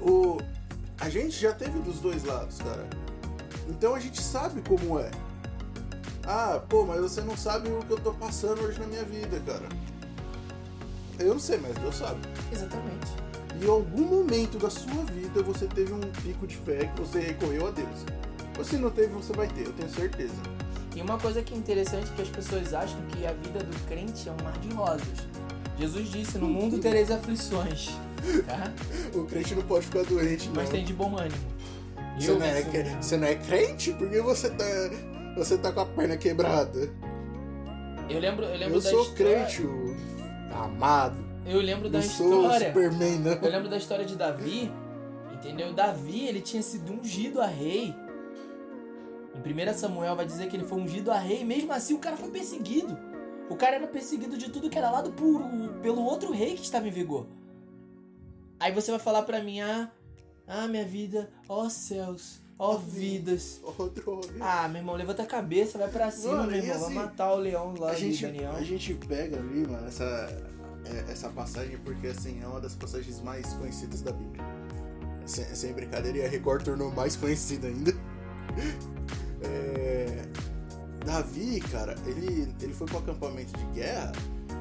[0.02, 0.38] o...
[1.00, 2.86] a gente já teve dos dois lados, cara.
[3.70, 5.10] Então a gente sabe como é.
[6.26, 9.40] Ah, pô, mas você não sabe o que eu tô passando hoje na minha vida,
[9.46, 9.68] cara.
[11.20, 12.20] Eu não sei, mas Deus sabe.
[12.52, 13.08] Exatamente.
[13.62, 17.20] E em algum momento da sua vida você teve um pico de fé que você
[17.20, 18.06] recorreu a Deus.
[18.58, 20.34] Ou se não teve, você vai ter, eu tenho certeza.
[20.96, 23.88] E uma coisa que é interessante é que as pessoas acham que a vida do
[23.88, 25.08] crente é um mar de rosas.
[25.78, 27.90] Jesus disse, no mundo tereis aflições,
[28.46, 28.72] tá?
[29.14, 30.56] O crente não pode ficar doente, não.
[30.56, 31.36] Mas tem de bom ânimo.
[32.18, 33.94] Você Eu não, é, sou- cre- você não é crente?
[33.94, 34.66] Porque você tá,
[35.38, 36.90] você tá com a perna quebrada.
[38.10, 39.46] Eu lembro, eu lembro Eu da sou história.
[39.46, 39.62] crente,
[41.46, 42.68] Eu lembro da história.
[42.68, 43.32] Superman, não.
[43.34, 44.72] Eu lembro da história de Davi,
[45.34, 45.74] entendeu?
[45.74, 47.94] Davi, ele tinha sido ungido a rei.
[49.36, 52.18] Em 1 Samuel vai dizer que ele foi ungido a rei, mesmo assim o cara
[52.18, 52.98] foi perseguido.
[53.50, 55.42] O cara era perseguido de tudo que era lado por,
[55.82, 57.26] pelo outro rei que estava em vigor.
[58.60, 59.90] Aí você vai falar pra mim, ah,
[60.48, 63.60] ah minha vida, ó céus, ó vidas.
[63.64, 64.28] Ó, droga.
[64.40, 67.34] Ah, meu irmão, levanta a cabeça, vai pra cima, Mano, meu irmão, assim, vai matar
[67.34, 68.52] o leão lá a, de gente, Daniel.
[68.52, 70.49] a gente pega ali, mano, essa,
[71.10, 74.44] essa passagem porque, assim, é uma das passagens mais conhecidas da Bíblia.
[75.26, 77.94] Sem, sem brincadeira, e a Record tornou mais conhecida ainda.
[79.42, 80.26] É,
[81.06, 84.12] Davi, cara, ele, ele foi pro acampamento de guerra,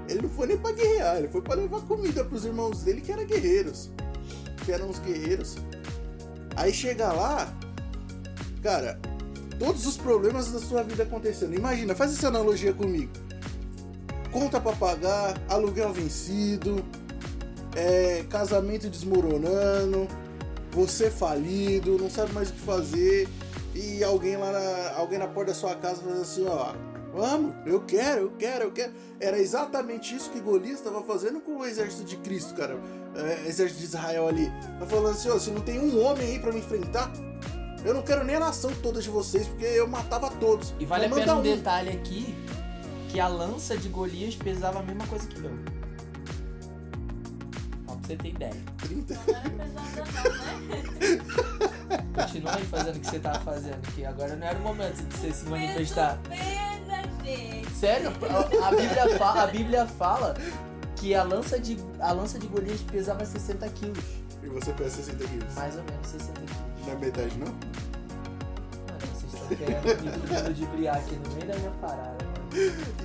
[0.09, 3.11] ele não foi nem pra guerrear, ele foi pra levar comida pros irmãos dele que
[3.11, 3.90] eram guerreiros.
[4.64, 5.57] Que eram os guerreiros.
[6.57, 7.52] Aí chega lá,
[8.62, 9.00] cara,
[9.59, 11.54] todos os problemas da sua vida acontecendo.
[11.54, 13.12] Imagina, faz essa analogia comigo.
[14.38, 16.85] Conta pra pagar, aluguel vencido,
[17.74, 20.07] é, casamento desmoronando,
[20.70, 23.29] você falido, não sabe mais o que fazer,
[23.74, 26.72] e alguém lá na, alguém na porta da sua casa faz assim, ó.
[27.12, 28.92] Vamos, eu quero, eu quero, eu quero.
[29.18, 32.79] Era exatamente isso que Golias estava fazendo com o exército de Cristo, cara.
[33.16, 34.53] É, exército de Israel ali.
[34.79, 37.11] Tá falando assim, ó, se não tem um homem aí pra me enfrentar,
[37.85, 40.74] eu não quero nem a nação toda de vocês, porque eu matava todos.
[40.79, 42.37] E vale a pena um detalhe aqui,
[43.09, 45.51] que a lança de Golias pesava a mesma coisa que eu.
[47.87, 48.55] Só pra você ter ideia.
[48.79, 49.14] 30.
[49.14, 50.83] Não era pesada não, né?
[52.14, 55.16] Continua aí fazendo o que você tava fazendo, que agora não era o momento de
[55.16, 56.18] você se manifestar.
[56.29, 57.71] Pena, gente.
[57.71, 60.35] Sério, a a Bíblia fala, a Bíblia fala
[60.97, 64.05] que a lança de, a lança de Golias pesava 60 quilos.
[64.42, 65.55] E você pesa 60 quilos.
[65.55, 66.57] Mais ou menos 60 quilos.
[66.85, 67.47] Não é metade, não?
[67.47, 72.28] Mano, vocês estão querendo me ludibriar aqui no meio da minha parada.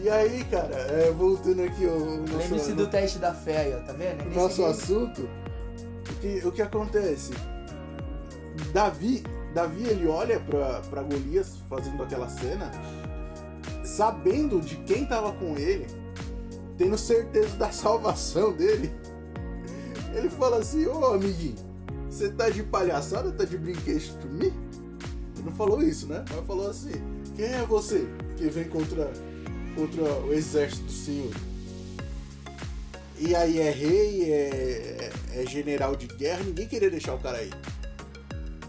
[0.02, 3.80] E aí, cara, é, voltando aqui ao nosso, Lembre-se do teste da fé aí, ó,
[3.86, 4.22] tá vendo?
[4.22, 4.68] É nosso nível.
[4.68, 5.30] assunto,
[6.10, 7.34] o que, o que acontece?
[8.74, 12.72] Davi, Davi ele olha pra, pra Golias fazendo aquela cena,
[13.84, 15.88] sabendo de quem tava com ele,
[16.78, 18.92] tendo certeza da salvação dele.
[20.16, 21.56] Ele fala assim, ô amiguinho,
[22.10, 24.56] você tá de palhaçada, tá de brinquedo comigo?
[25.36, 26.24] Ele não falou isso, né?
[26.30, 26.94] Mas falou assim,
[27.36, 29.12] quem é você que vem contra,
[29.76, 31.34] contra o exército do Senhor?
[33.20, 37.52] E aí é rei, é, é general de guerra, ninguém queria deixar o cara aí.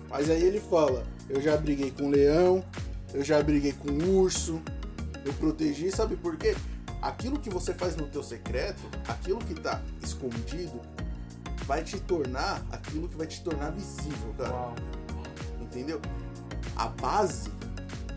[0.08, 2.64] Mas aí ele fala, eu já briguei com leão,
[3.12, 4.62] eu já briguei com urso,
[5.24, 6.54] eu protegi, sabe por quê?
[7.02, 10.80] Aquilo que você faz no teu secreto, aquilo que tá escondido,
[11.66, 14.52] vai te tornar aquilo que vai te tornar visível, cara.
[14.52, 14.74] Uau.
[15.60, 16.00] Entendeu?
[16.76, 17.50] A base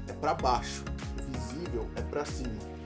[0.08, 0.84] é pra baixo,
[1.19, 2.76] o visível é pra cima.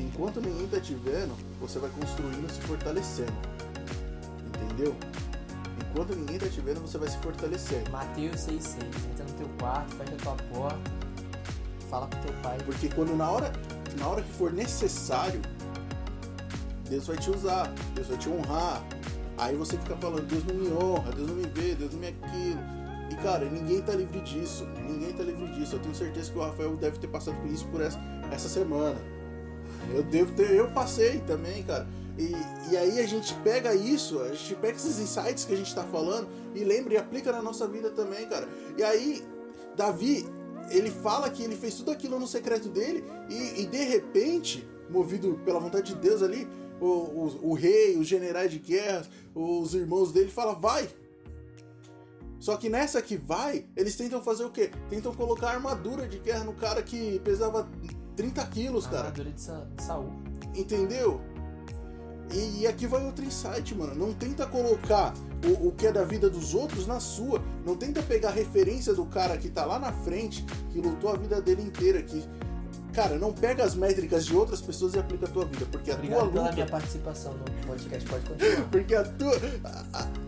[0.00, 3.32] Enquanto ninguém tá te vendo, você vai construindo se fortalecendo.
[4.46, 4.94] Entendeu?
[5.90, 7.90] Enquanto ninguém tá te vendo, você vai se fortalecendo.
[7.90, 8.82] Mateus 6,6.
[9.12, 10.90] Entra no teu quarto, fecha a tua porta,
[11.88, 12.58] fala pro teu pai.
[12.64, 13.52] Porque quando na hora,
[13.98, 15.40] na hora que for necessário,
[16.88, 18.84] Deus vai te usar, Deus vai te honrar.
[19.38, 22.08] Aí você fica falando, Deus não me honra, Deus não me vê, Deus não me
[22.08, 22.60] aquilo.
[23.10, 24.66] E cara, ninguém tá livre disso.
[24.86, 25.76] Ninguém tá livre disso.
[25.76, 28.00] Eu tenho certeza que o Rafael deve ter passado por isso por essa,
[28.32, 28.96] essa semana.
[29.92, 31.86] Eu devo ter, eu passei também, cara.
[32.16, 32.32] E,
[32.70, 35.82] e aí a gente pega isso, a gente pega esses insights que a gente tá
[35.82, 38.48] falando e lembra e aplica na nossa vida também, cara.
[38.78, 39.24] E aí,
[39.76, 40.24] Davi,
[40.70, 45.40] ele fala que ele fez tudo aquilo no secreto dele e, e de repente, movido
[45.44, 46.46] pela vontade de Deus ali,
[46.80, 50.88] o, o, o rei, os generais de guerra, os irmãos dele falam, vai.
[52.38, 54.70] Só que nessa que vai, eles tentam fazer o quê?
[54.90, 57.68] Tentam colocar armadura de guerra no cara que pesava
[58.16, 58.98] 30 quilos, cara.
[59.08, 60.10] armadura de, Sa de Saul.
[60.54, 61.20] Entendeu?
[62.32, 63.94] E, e aqui vai outro insight, mano.
[63.94, 65.12] Não tenta colocar
[65.44, 67.40] o, o que é da vida dos outros na sua.
[67.66, 71.16] Não tenta pegar a referência do cara que tá lá na frente, que lutou a
[71.16, 72.02] vida dele inteira.
[72.02, 72.24] Que,
[72.92, 75.66] cara, não pega as métricas de outras pessoas e aplica a tua vida.
[75.70, 76.54] Porque a Obrigado tua pela luta.
[76.54, 78.08] minha participação no podcast.
[78.08, 78.68] Pode continuar.
[78.72, 79.32] Porque a tua.
[79.64, 80.24] A, a-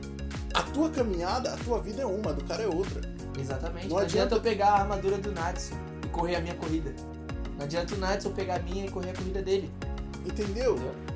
[0.54, 3.02] a tua caminhada, a tua vida é uma, a do cara é outra.
[3.38, 3.88] Exatamente.
[3.88, 6.94] Não Não, adianta- adianta eu pegar a armadura do Natsu e correr a minha corrida.
[7.56, 9.70] Não adianta o eu pegar a minha e correr a corrida dele.
[10.24, 10.76] Entendeu?
[10.76, 11.06] Entendeu?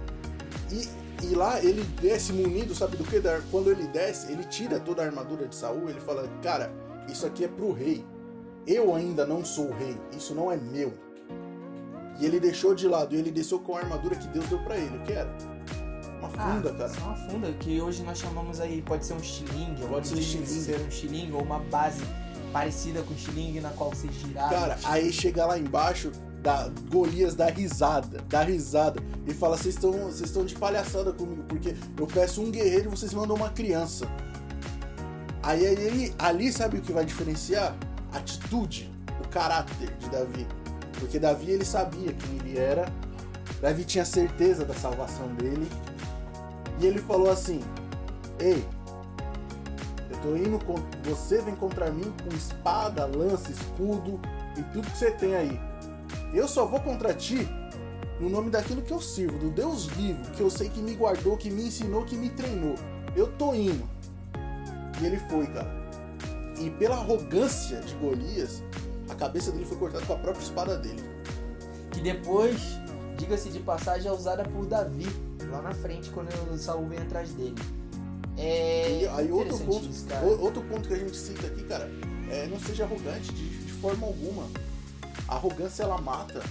[0.70, 3.20] E, e lá ele desce munido, sabe do que?
[3.50, 6.72] Quando ele desce, ele tira toda a armadura de Saul, ele fala, cara,
[7.08, 8.04] isso aqui é pro rei.
[8.66, 10.92] Eu ainda não sou o rei, isso não é meu.
[12.18, 14.76] E ele deixou de lado, e ele desceu com a armadura que Deus deu pra
[14.76, 15.34] ele, o que era?
[16.18, 16.88] Uma funda, ah, cara.
[16.90, 20.18] Só uma funda, que hoje nós chamamos aí, pode ser um estilingue, Pode ser um
[20.18, 20.46] estilingue.
[20.46, 22.02] ser um estilingue, ou uma base
[22.52, 24.50] parecida com o estilingue na qual você girar.
[24.50, 29.92] Cara, aí chega lá embaixo, da Golias dá risada, dá risada, e fala, vocês estão
[29.92, 34.06] vocês estão de palhaçada comigo, porque eu peço um guerreiro e vocês mandam uma criança.
[35.42, 37.76] Aí ele, ali sabe o que vai diferenciar?
[38.12, 38.90] Atitude,
[39.22, 40.46] o caráter de Davi.
[40.98, 42.90] Porque Davi ele sabia quem ele era,
[43.60, 45.68] Davi tinha certeza da salvação dele,
[46.80, 47.60] e ele falou assim:
[48.38, 48.64] Ei,
[50.10, 50.74] eu tô indo com.
[51.04, 54.20] Você vem contra mim com espada, lança, escudo
[54.56, 55.69] e tudo que você tem aí.
[56.32, 57.48] Eu só vou contra ti
[58.20, 61.36] no nome daquilo que eu sirvo, do Deus vivo, que eu sei que me guardou,
[61.36, 62.74] que me ensinou, que me treinou.
[63.16, 63.88] Eu tô indo.
[65.00, 65.80] E ele foi, cara.
[66.60, 68.62] E pela arrogância de Golias,
[69.08, 71.02] a cabeça dele foi cortada com a própria espada dele.
[71.90, 72.60] Que depois,
[73.16, 75.08] diga-se de passagem, é usada por Davi,
[75.50, 77.56] lá na frente, quando o Saul vem atrás dele.
[78.36, 80.06] É E aí outro ponto, isso,
[80.38, 81.90] outro ponto que a gente cita aqui, cara,
[82.30, 84.44] é não seja arrogante de, de forma alguma.
[85.28, 86.42] A arrogância ela mata.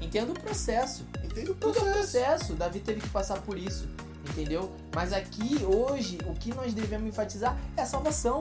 [0.00, 1.04] Entenda o processo.
[1.24, 1.98] Entende o Tudo é processo?
[1.98, 2.54] processo.
[2.54, 3.88] Davi teve que passar por isso.
[4.30, 4.70] Entendeu?
[4.94, 8.38] Mas aqui, hoje, o que nós devemos enfatizar é a salvação.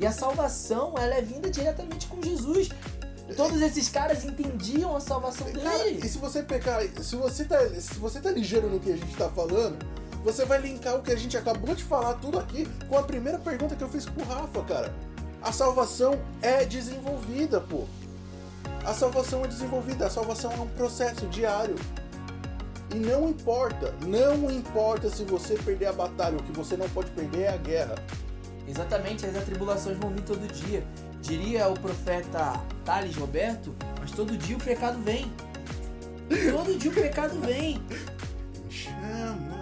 [0.00, 2.68] E a salvação, ela é vinda diretamente com Jesus.
[3.36, 6.00] Todos esses caras entendiam a salvação Cara, dele.
[6.02, 9.14] e se você pegar, se você tá, se você tá ligeiro no que a gente
[9.16, 9.76] tá falando,
[10.24, 13.38] você vai linkar o que a gente acabou de falar tudo aqui com a primeira
[13.38, 14.94] pergunta que eu fiz pro Rafa, cara.
[15.42, 17.84] A salvação é desenvolvida, pô.
[18.84, 21.74] A salvação é desenvolvida, a salvação é um processo diário.
[22.94, 27.10] E não importa, não importa se você perder a batalha, o que você não pode
[27.10, 27.94] perder é a guerra.
[28.66, 30.82] Exatamente, as atribulações vão vir todo dia.
[31.20, 32.52] Diria o profeta
[32.84, 35.30] Thales Roberto, mas todo dia o pecado vem.
[36.50, 37.82] Todo dia o pecado vem.
[38.70, 39.58] Chama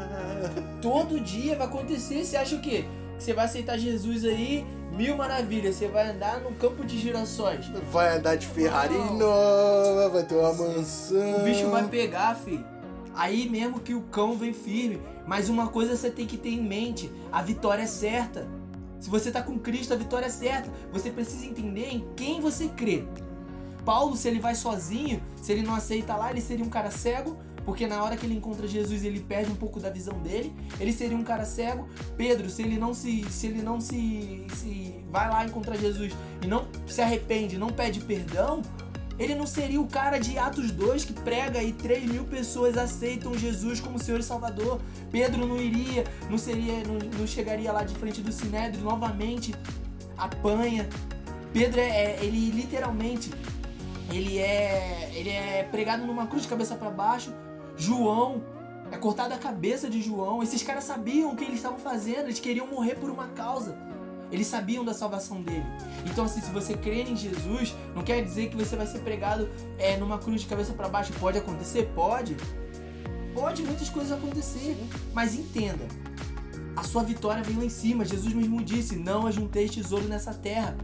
[0.80, 2.24] Todo dia vai acontecer.
[2.24, 2.84] Você acha o quê?
[3.16, 5.76] Que você vai aceitar Jesus aí, mil maravilhas.
[5.76, 7.66] Você vai andar no campo de girassóis.
[7.90, 9.16] Vai andar de Ferrari Não.
[9.18, 10.76] nova, vai ter uma Sim.
[10.76, 11.36] mansão.
[11.40, 12.64] O bicho vai pegar, filho.
[13.14, 15.00] Aí mesmo que o cão vem firme.
[15.26, 18.46] Mas uma coisa você tem que ter em mente: a vitória é certa.
[19.00, 20.70] Se você tá com Cristo, a vitória é certa.
[20.92, 23.04] Você precisa entender em quem você crê.
[23.84, 27.36] Paulo, se ele vai sozinho, se ele não aceita lá, ele seria um cara cego,
[27.66, 30.54] porque na hora que ele encontra Jesus, ele perde um pouco da visão dele.
[30.78, 31.88] Ele seria um cara cego.
[32.16, 36.46] Pedro, se ele não se se ele não se se vai lá encontrar Jesus e
[36.46, 38.62] não se arrepende, não pede perdão,
[39.18, 43.36] ele não seria o cara de Atos 2 que prega e 3 mil pessoas aceitam
[43.36, 44.80] Jesus como Senhor e Salvador.
[45.10, 49.52] Pedro não iria, não seria, não, não chegaria lá de frente do Sinédrio novamente,
[50.16, 50.88] apanha.
[51.52, 53.30] Pedro é, é- ele literalmente,
[54.12, 57.32] ele é, ele é pregado numa cruz de cabeça para baixo.
[57.76, 58.42] João
[58.90, 60.42] é cortada a cabeça de João.
[60.42, 63.76] Esses caras sabiam o que eles estavam fazendo, eles queriam morrer por uma causa.
[64.30, 65.64] Eles sabiam da salvação dele.
[66.04, 69.48] Então, assim, se você crer em Jesus, não quer dizer que você vai ser pregado
[69.78, 71.12] é, numa cruz de cabeça para baixo.
[71.20, 71.90] Pode acontecer?
[71.94, 72.36] Pode.
[73.32, 74.76] Pode muitas coisas acontecer.
[75.12, 75.86] Mas entenda,
[76.74, 78.04] a sua vitória vem lá em cima.
[78.04, 80.76] Jesus mesmo disse: Não ajunteis tesouro nessa terra.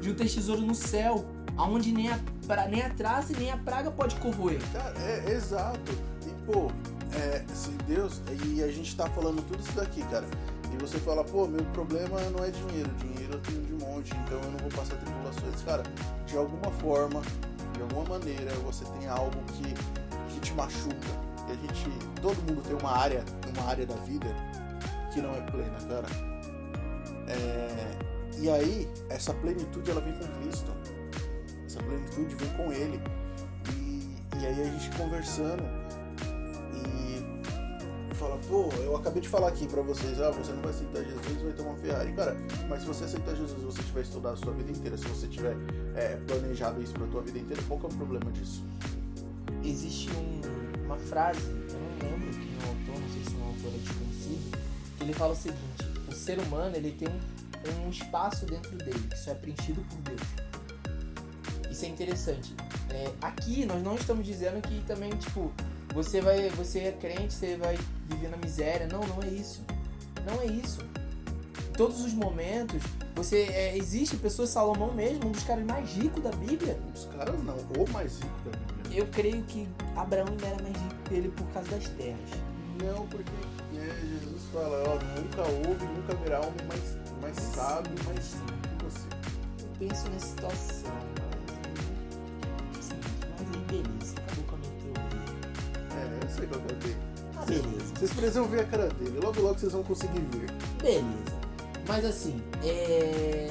[0.00, 1.24] Junteis tesouro no céu,
[1.56, 2.18] aonde nem a,
[2.48, 4.58] pra- nem a traça nem a praga pode corroer.
[4.72, 5.92] Cara, é exato.
[6.26, 6.70] E pô,
[7.14, 8.20] é, se Deus.
[8.46, 10.26] E a gente tá falando tudo isso daqui, cara.
[10.72, 12.90] E você fala, pô, meu problema não é dinheiro.
[12.98, 15.62] Dinheiro eu tenho de monte, então eu não vou passar tribulações.
[15.62, 15.82] Cara,
[16.26, 17.22] de alguma forma,
[17.74, 19.74] de alguma maneira, você tem algo que,
[20.32, 21.28] que te machuca.
[21.48, 21.90] E a gente.
[22.20, 23.24] Todo mundo tem uma área,
[23.56, 24.26] uma área da vida
[25.14, 26.06] que não é plena, cara.
[27.28, 27.98] É,
[28.38, 30.70] e aí, essa plenitude ela vem com Cristo.
[31.68, 32.98] Essa plenitude vem com Ele.
[33.76, 34.08] E,
[34.42, 35.62] e aí a gente conversando
[38.10, 41.04] e fala, pô, eu acabei de falar aqui pra vocês, ah, você não vai aceitar
[41.04, 42.12] Jesus, vai ter uma Ferrari.
[42.14, 42.34] Cara,
[42.70, 45.54] mas se você aceitar Jesus, você tiver estudado a sua vida inteira, se você tiver
[45.94, 48.64] é, planejado isso pra tua vida inteira, qual que é o problema disso?
[49.62, 53.38] existe um- uma frase, eu não lembro quem é o autor, não sei se é
[53.38, 54.58] um autor desconhecido,
[54.96, 58.98] que ele fala o seguinte: o ser humano ele tem um, um espaço dentro dele
[59.10, 60.47] que só é preenchido por Deus.
[61.78, 62.56] Isso é interessante.
[62.90, 65.52] É, aqui nós não estamos dizendo que também tipo
[65.94, 68.88] você vai, você é crente, você vai viver na miséria.
[68.88, 69.64] Não, não é isso.
[70.26, 70.80] Não é isso.
[71.68, 72.82] Em todos os momentos,
[73.14, 76.76] você é, existe pessoas Salomão mesmo, um dos caras mais ricos da Bíblia.
[76.92, 78.98] Os caras não, o mais rico da Bíblia.
[79.00, 82.30] Eu creio que Abraão ainda era mais rico que ele por causa das terras.
[82.82, 83.30] Não, porque
[83.76, 88.84] é, Jesus fala, ó, nunca houve, nunca haverá homem mais, mais sábio, mais rico que
[88.84, 89.06] você.
[89.62, 91.17] Eu penso nessa situação,
[96.52, 96.96] É o dele.
[97.36, 97.94] Ah, beleza.
[97.96, 100.50] Vocês precisam ver a cara dele, logo logo vocês vão conseguir ver.
[100.82, 101.38] Beleza.
[101.86, 103.50] Mas assim, é.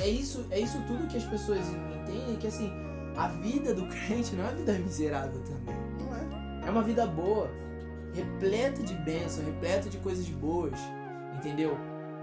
[0.00, 2.70] É isso, é isso tudo que as pessoas entendem, que assim,
[3.16, 5.76] a vida do crente não é uma vida miserável também.
[5.98, 6.66] Não é?
[6.66, 7.48] É uma vida boa,
[8.12, 10.78] repleta de bênçãos, repleta de coisas boas,
[11.36, 11.76] entendeu?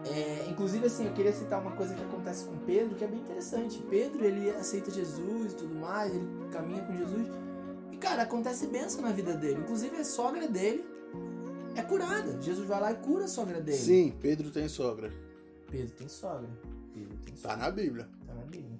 [0.06, 3.20] É, inclusive, assim, eu queria citar uma coisa que acontece com Pedro, que é bem
[3.20, 3.84] interessante.
[3.90, 7.28] Pedro, ele aceita Jesus e tudo mais, ele caminha com Jesus.
[8.02, 9.60] Cara, acontece bênção na vida dele.
[9.62, 10.84] Inclusive, a sogra dele
[11.76, 12.42] é curada.
[12.42, 13.78] Jesus vai lá e cura a sogra dele.
[13.78, 15.12] Sim, Pedro tem sogra.
[15.70, 16.50] Pedro tem sogra.
[16.94, 17.56] Pedro tem sogra.
[17.56, 18.10] Tá na Bíblia.
[18.26, 18.80] Tá na Bíblia.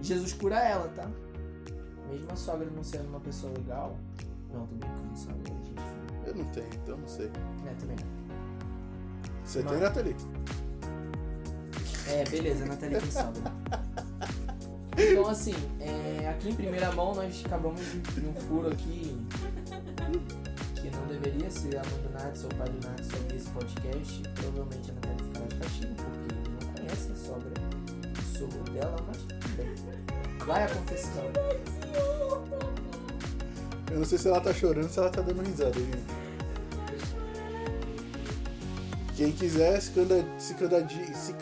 [0.00, 1.10] E Jesus cura ela, tá?
[2.10, 3.98] Mesmo a sogra não sendo uma pessoa legal.
[4.52, 6.28] Não, tô brincando, sogra, é gente.
[6.28, 7.26] Eu não tenho, então não sei.
[7.66, 9.44] É, também não.
[9.44, 10.16] Você Mas- tem, Nathalie?
[12.08, 13.52] É, beleza, a Nathalie tem sogra.
[14.96, 19.16] Então, assim, é, aqui em primeira mão nós acabamos de, um furo aqui
[20.74, 23.48] que não deveria ser a mãe do Nath ou o pai do Nath sobre esse
[23.50, 24.22] podcast.
[24.34, 29.16] Provavelmente a Nathalie ficará de castigo, porque não conhece a sogra do sogro dela, mas
[29.18, 30.46] tudo bem.
[30.46, 31.24] Vai a confissão.
[33.90, 36.22] Eu não sei se ela tá chorando se ela tá dando risada, gente.
[39.16, 41.32] Quem quiser se, candida- se, candidi- se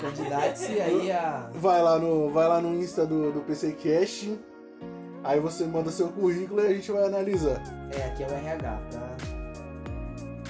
[0.00, 1.50] Candidate-se aí a.
[1.54, 4.38] vai lá no, vai lá no Insta do, do PCCast.
[5.24, 7.60] Aí você manda seu currículo e a gente vai analisar.
[7.90, 9.16] É, aqui é o RH, pra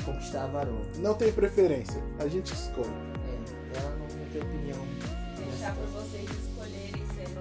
[0.05, 0.82] conquistar a varoa.
[0.99, 2.88] Não tem preferência, a gente escolhe.
[2.88, 4.78] É, ela não, não tem opinião.
[5.36, 7.40] Deixar pra vocês escolherem sendo.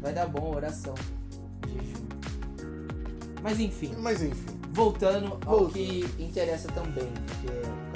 [0.00, 0.94] Vai dar bom, oração.
[1.68, 2.06] Jejum.
[3.42, 7.89] Mas enfim, Mas enfim, voltando ao que interessa também, porque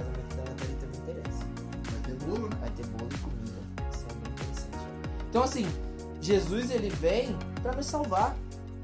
[5.35, 5.67] Então assim,
[6.21, 8.37] Jesus ele vem para nos salvar.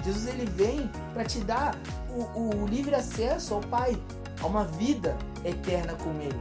[0.05, 1.79] Jesus ele vem para te dar
[2.09, 3.97] o, o livre acesso ao Pai,
[4.43, 6.41] a uma vida eterna com Ele.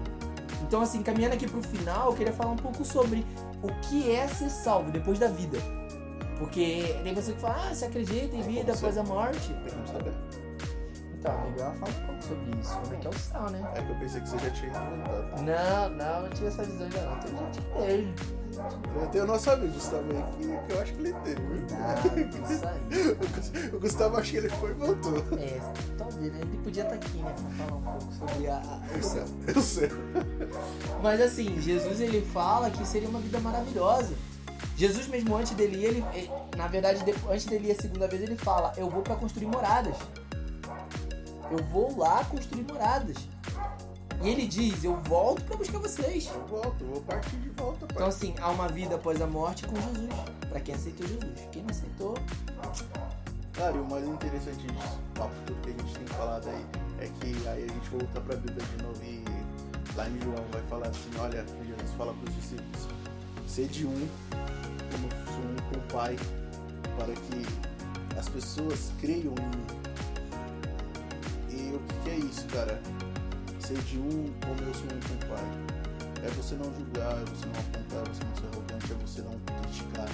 [0.64, 3.24] Então, assim, caminhando aqui pro final, eu queria falar um pouco sobre
[3.62, 5.60] o que é ser salvo depois da vida.
[6.40, 9.54] Porque tem você que fala, ah, você acredita em vida após a morte?
[9.64, 10.14] Queremos saber.
[11.70, 13.72] Legal falar um pouco sobre isso, como é que é o céu, né?
[13.76, 15.42] É que eu pensei que você já tinha inventado.
[15.44, 17.20] Não, não, não tive essa visão ainda não.
[17.20, 18.40] Tem gente que teve.
[19.00, 21.42] Eu tenho o nosso amigo Gustavo aí, que, que eu acho que ele teve.
[21.42, 22.20] Cuidado,
[22.52, 23.12] isso aí.
[23.12, 25.18] O Gus- O Gustavo acho que ele foi e voltou.
[25.38, 25.60] É,
[25.98, 26.40] talvez, né?
[26.42, 27.34] Ele podia estar aqui, né?
[27.58, 29.26] Pra falar um pouco sobre a, a- o céu.
[29.56, 29.90] Eu sei.
[31.02, 34.14] Mas assim, Jesus ele fala que seria uma vida maravilhosa.
[34.76, 38.08] Jesus mesmo antes dele ir, ele, ele- na verdade, de- antes dele ir a segunda
[38.08, 39.96] vez, ele fala: Eu vou pra construir moradas.
[41.52, 43.18] Eu vou lá construir moradas.
[44.22, 46.30] E ele diz: Eu volto pra buscar vocês.
[46.34, 47.96] Eu volto, eu vou partir de volta, pai.
[47.96, 50.10] Então assim, há uma vida após a morte com Jesus.
[50.50, 51.48] Pra quem aceitou Jesus.
[51.52, 52.16] Quem não aceitou,
[53.60, 56.66] Cara, e o mais interessante disso, papo tudo que a gente tem falado aí,
[57.00, 59.22] é que aí a gente volta pra Bíblia de novo e
[59.98, 62.88] lá em João vai falar assim, olha, Jesus fala pros discípulos,
[63.46, 64.08] sede um,
[64.90, 66.16] como sou um com o Pai,
[66.98, 69.89] para que as pessoas creiam em mim.
[71.70, 72.82] E o que, é isso, cara?
[73.60, 76.26] Sede um como eu sou um com o Pai.
[76.26, 79.22] É você não julgar, é você não apontar, é você não ser arrogante, é você
[79.22, 80.10] não criticar,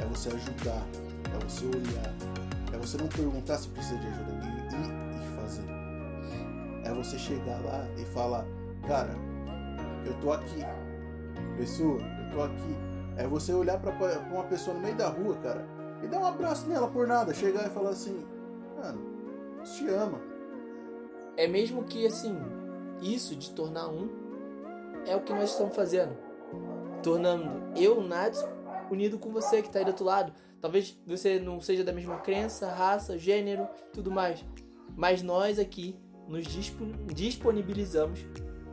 [0.00, 0.86] é você ajudar,
[1.34, 2.14] é você olhar,
[2.72, 5.64] é você não perguntar se precisa de ajuda e ir e fazer.
[6.84, 8.46] É você chegar lá e falar,
[8.86, 9.14] cara,
[10.06, 10.60] eu tô aqui.
[11.58, 12.76] Pessoa, eu tô aqui.
[13.16, 15.66] É você olhar pra, pra uma pessoa no meio da rua, cara,
[16.02, 17.34] e dar um abraço nela por nada.
[17.34, 18.24] Chegar e falar assim,
[18.76, 19.00] mano,
[19.64, 20.33] te ama.
[21.36, 22.36] É mesmo que assim,
[23.00, 24.08] isso de tornar um
[25.06, 26.16] é o que nós estamos fazendo.
[27.02, 28.46] Tornando eu, Natsu,
[28.90, 30.32] unido com você que tá aí do outro lado.
[30.60, 34.42] Talvez você não seja da mesma crença, raça, gênero, tudo mais.
[34.96, 38.20] Mas nós aqui nos dispo- disponibilizamos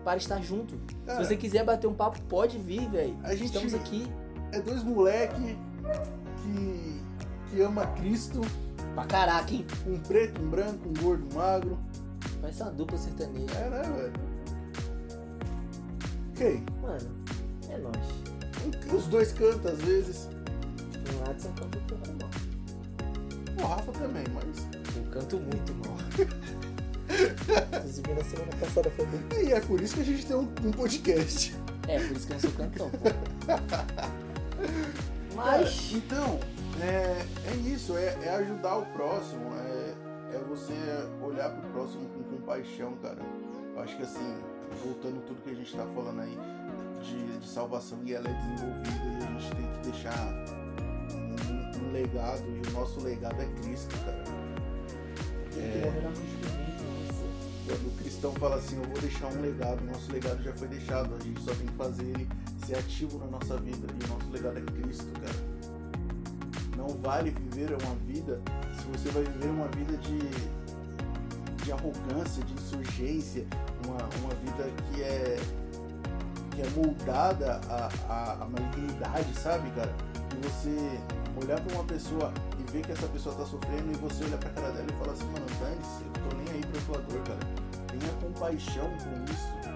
[0.03, 0.75] para estar junto.
[1.05, 3.17] Se você quiser bater um papo, pode vir, velho.
[3.33, 4.07] Estamos aqui
[4.53, 5.57] é dois moleque
[6.41, 7.01] que,
[7.49, 8.41] que ama Cristo,
[8.93, 9.65] pra caraca, hein?
[9.87, 11.77] um preto, um branco, um gordo, um magro.
[12.51, 13.53] Ser uma dupla sertaneja.
[13.55, 14.13] É, né, velho?
[16.35, 16.65] Quem?
[16.81, 17.09] Mano,
[17.69, 17.97] é nóis.
[18.91, 20.27] Um- Os dois cantam às vezes.
[21.13, 22.29] O Natsu canta um pouco mal.
[23.63, 24.67] O Rafa também, mas.
[24.97, 25.95] Eu canto muito mal.
[27.77, 29.45] Inclusive na semana passada foi bem.
[29.47, 31.55] E é por isso que a gente tem um, um podcast.
[31.87, 33.09] É, por isso que eu não sou cantão, pô.
[35.35, 35.91] Mas.
[35.93, 36.39] então,
[36.81, 40.73] é, é isso, é, é ajudar o próximo, é, é você
[41.21, 42.20] olhar pro próximo com
[42.51, 43.19] compaixão, cara.
[43.73, 44.37] Eu acho que assim,
[44.83, 46.37] voltando tudo que a gente tá falando aí
[47.01, 50.33] de, de salvação e ela é desenvolvida e a gente tem que deixar
[51.13, 54.23] um, um legado e o nosso legado é Cristo, cara.
[57.67, 61.15] Quando o cristão fala assim, eu vou deixar um legado, nosso legado já foi deixado,
[61.15, 62.27] a gente só tem que fazer ele
[62.65, 65.61] ser ativo na nossa vida e o nosso legado é Cristo, cara.
[66.75, 68.41] Não vale viver uma vida
[68.77, 70.60] se você vai viver uma vida de,
[71.63, 73.45] de arrogância, de insurgência,
[73.85, 75.39] uma, uma vida que é,
[76.51, 79.93] que é moldada à, à, à malignidade, sabe, cara?
[80.37, 80.99] E você
[81.41, 84.49] olhar pra uma pessoa e ver que essa pessoa tá sofrendo e você olhar pra
[84.49, 87.61] cara dela e falar assim, mano, dane-se, eu tô nem aí pra tua dor, cara.
[87.87, 89.71] Tenha compaixão com isso.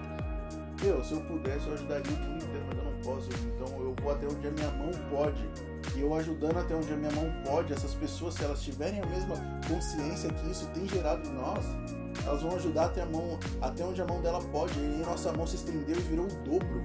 [0.82, 3.28] Meu, se eu pudesse, eu ajudaria o mundo inteiro, mas eu não posso.
[3.30, 5.48] Então eu vou até onde a minha mão pode.
[5.94, 9.06] E eu ajudando até onde a minha mão pode, essas pessoas, se elas tiverem a
[9.06, 9.36] mesma
[9.68, 11.64] consciência que isso tem gerado em nós,
[12.26, 14.74] elas vão ajudar até, a mão, até onde a mão dela pode.
[14.78, 16.82] E nossa mão se estendeu e virou o dobro.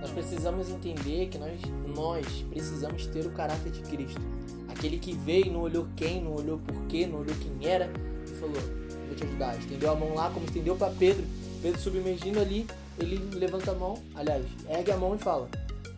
[0.00, 1.60] Nós precisamos entender que nós,
[1.96, 4.20] nós precisamos ter o caráter de Cristo.
[4.68, 7.90] Aquele que veio, não olhou quem, não olhou porquê, não olhou quem era
[8.26, 8.60] e falou:
[9.06, 9.58] Vou te ajudar.
[9.58, 11.24] Estendeu a mão lá, como estendeu para Pedro.
[11.62, 12.66] Pedro submergindo ali,
[12.98, 15.48] ele levanta a mão, aliás, ergue a mão e fala: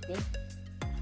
[0.06, 0.16] Vem.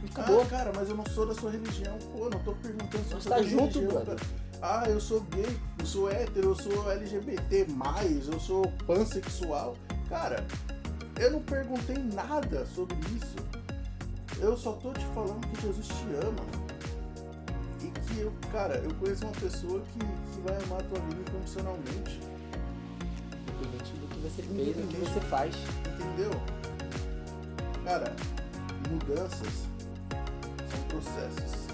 [0.02, 0.42] E acabou.
[0.42, 1.98] Ah, cara, mas eu não sou da sua religião.
[2.12, 4.16] Pô, não tô perguntando se você tá junto, religião, cara.
[4.62, 7.66] Ah, eu sou gay, eu sou hétero, eu sou LGBT,
[8.30, 9.76] eu sou pansexual.
[10.08, 10.46] Cara,
[11.18, 13.36] eu não perguntei nada sobre isso.
[14.38, 16.66] Eu só tô te falando que Jesus te ama.
[17.80, 21.22] E que eu, cara, eu conheço uma pessoa que, que vai amar a tua vida
[21.28, 22.20] incondicionalmente.
[24.26, 25.54] Você fez, do que você faz.
[26.00, 26.30] Entendeu?
[27.84, 28.14] Cara,
[28.90, 29.66] mudanças
[30.70, 31.66] são processos.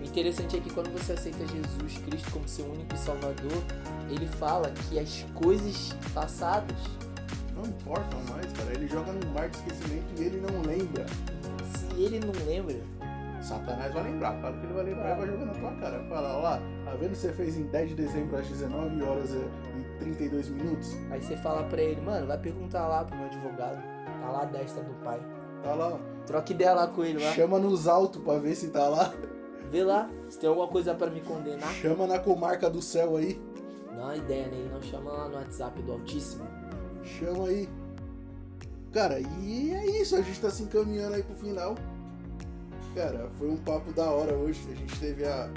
[0.00, 3.62] O interessante é que quando você aceita Jesus Cristo como seu único Salvador,
[4.08, 6.76] ele fala que as coisas passadas,
[7.54, 8.72] Não importam mais, cara.
[8.72, 11.04] Ele joga num mar de esquecimento e ele não lembra.
[11.76, 12.76] se ele não lembra,
[13.42, 15.98] Satanás vai lembrar, claro que ele vai lembrar e vai jogar na tua cara.
[15.98, 19.02] Vai falar, ó lá, tá vendo que você fez em 10 de dezembro às 19
[19.02, 19.44] horas e
[20.00, 20.96] 32 minutos?
[21.10, 23.80] Aí você fala pra ele, mano, vai perguntar lá pro meu advogado.
[24.20, 25.20] Tá lá a destra do pai.
[25.62, 25.98] Tá lá, ó.
[26.26, 27.30] Troca ideia lá com ele lá.
[27.32, 29.12] Chama nos altos pra ver se tá lá.
[29.70, 31.72] Vê lá se tem alguma coisa pra me condenar.
[31.74, 33.40] Chama na comarca do céu aí.
[33.94, 36.46] Dá uma ideia nele, não chama lá no WhatsApp do Altíssimo.
[37.04, 37.68] Chama aí.
[38.92, 41.76] Cara, e é isso, a gente tá se encaminhando aí pro final.
[42.94, 44.60] Cara, foi um papo da hora hoje.
[44.72, 45.48] A gente teve a,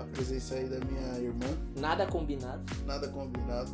[0.00, 1.46] a presença aí da minha irmã,
[1.78, 2.60] Nada combinado.
[2.86, 3.70] nada combinado.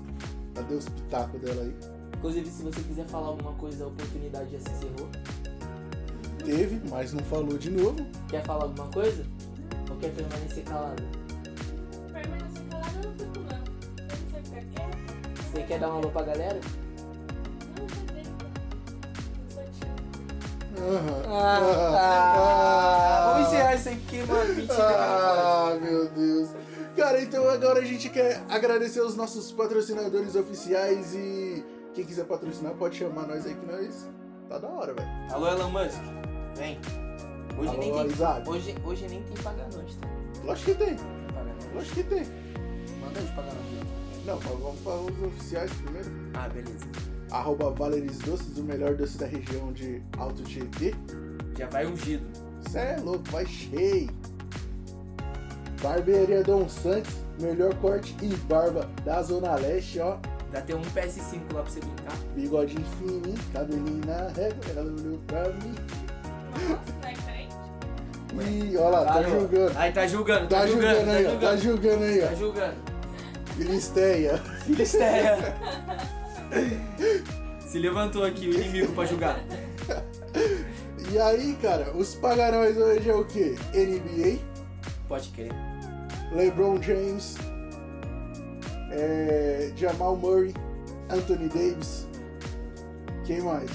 [0.55, 1.75] Cadê os pitacos dela aí?
[2.17, 5.09] Inclusive, se você quiser falar alguma coisa, a oportunidade já se encerrou.
[6.45, 7.97] Teve, mas não falou de novo.
[8.29, 9.25] Quer falar alguma coisa?
[9.91, 11.03] Ou quer permanecer calado?
[12.13, 13.65] Permanecer calada eu não fico não.
[14.17, 16.61] Se você ficar quieto, Você quer dar um alô pra galera?
[17.77, 17.85] não.
[17.85, 17.89] Eu
[19.51, 20.81] sou tímida.
[20.81, 21.23] Aham.
[21.29, 24.55] Ah, Vamos encerrar isso aqui, mano.
[24.55, 24.79] Mentira.
[24.79, 25.46] não Ah,
[27.47, 32.97] então agora a gente quer agradecer os nossos patrocinadores oficiais e quem quiser patrocinar pode
[32.97, 34.09] chamar nós aí que nós
[34.49, 35.09] tá da hora, velho.
[35.31, 36.03] Alô, Elon Musk.
[36.57, 36.77] Vem.
[37.57, 38.13] Hoje nem Alô, tem.
[38.13, 38.49] Isaac.
[38.49, 40.09] Hoje, hoje nem tem paganoite, tá?
[40.45, 41.69] Lógico que tem, paganoite.
[41.73, 42.25] lógico que tem.
[43.01, 43.87] Manda aí os paganoite.
[44.27, 46.11] Não, vamos para os oficiais primeiro.
[46.35, 46.87] Ah, beleza.
[47.31, 50.93] Arroba Valeris Doces, o melhor doce da região de Alto Tietê.
[51.57, 52.27] Já vai ungido.
[52.73, 54.11] Cê é louco, vai cheio.
[55.81, 60.17] Barbearia Dom Santos, melhor corte e barba da Zona Leste, ó.
[60.53, 62.17] Já tem um PS5 lá pra você brincar.
[62.35, 65.75] Bigodinho fininho, cabelinho na régua, ela olhou pra mim.
[66.69, 67.55] Nossa, vai frente.
[68.73, 69.41] E ó lá, tá Parou.
[69.41, 69.79] julgando.
[69.79, 71.31] Aí tá julgando, Tá julgando aí, ó.
[71.33, 71.63] tá Tá julgando.
[71.63, 72.35] julgando aí, Tá ó.
[72.37, 72.75] julgando.
[73.57, 74.39] Filisteia.
[74.65, 75.57] Filisteia.
[77.67, 79.41] Se levantou aqui o inimigo pra julgar.
[81.11, 83.57] E aí, cara, os pagarões hoje é o quê?
[83.75, 84.39] NBA,
[85.09, 85.53] Pode crer.
[86.33, 87.37] LeBron James,
[88.91, 90.55] é, Jamal Murray,
[91.11, 92.07] Anthony Davis.
[93.25, 93.71] Quem mais?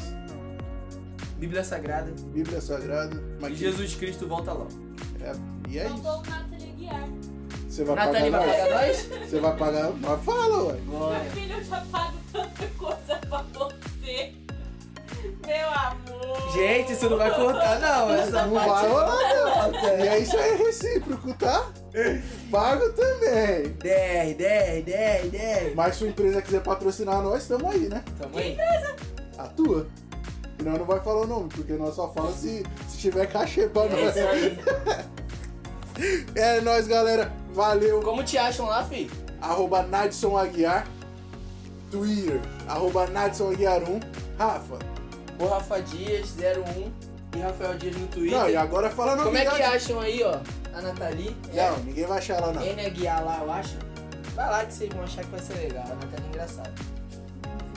[1.38, 2.12] Bíblia Sagrada.
[2.34, 3.16] Bíblia Sagrada.
[3.16, 4.70] E Mas Jesus Cristo volta logo.
[5.22, 5.34] É,
[5.70, 5.98] e é isso.
[5.98, 7.10] Faltou o Nathalie Guiar.
[7.68, 8.58] Você vai Nathalie pagar vai nós?
[8.58, 9.30] pagar nós?
[9.30, 9.92] Você vai pagar?
[10.00, 10.78] Mas fala, ué.
[10.86, 11.24] Glória.
[11.24, 13.01] Meu filho, eu já pago tanta coisa
[16.54, 18.14] Gente, isso não vai cortar, não.
[18.14, 19.80] Essa Não vai rolar, não.
[20.00, 21.70] E é isso aí, recíproco, tá?
[22.52, 23.72] Pago também.
[23.82, 25.76] 10, 10, 10, 10.
[25.76, 28.04] Mas se a empresa quiser patrocinar nós, tamo aí, né?
[28.20, 28.58] Tamo aí.
[29.38, 29.88] A tua.
[30.60, 33.68] E nós não vai falar o nome, porque nós só fala se, se tiver cachê
[33.68, 34.16] pra É nós.
[34.16, 34.60] isso aí.
[36.36, 37.32] É nóis, galera.
[37.54, 38.02] Valeu.
[38.02, 39.10] Como te acham lá, fi?
[39.42, 40.88] Arroba Nadson Aguiar.
[41.92, 42.40] Twitter.
[42.68, 44.00] Arroba Nadson Aguiar 1.
[44.38, 44.80] Rafa.
[45.42, 46.92] O Rafa Dias 01
[47.36, 48.38] e Rafael Dias no Twitter.
[48.38, 50.40] Não, e agora fala Como é que acham aí, ó?
[50.74, 51.36] A Nathalie?
[51.54, 52.62] Não, ninguém vai achar lá, não.
[52.62, 53.78] N Aguiar lá, eu acho.
[54.36, 55.84] Vai lá que vocês vão achar que vai ser legal.
[55.84, 56.74] A Nathalie é engraçada.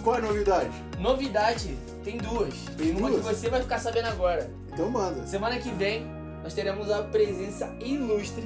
[0.03, 0.71] Qual é a novidade?
[0.99, 2.55] Novidade, tem duas.
[2.77, 3.27] Tem Uma duas?
[3.27, 4.51] que você vai ficar sabendo agora.
[4.71, 5.27] Então manda.
[5.27, 6.07] Semana que vem,
[6.43, 8.45] nós teremos a presença ilustre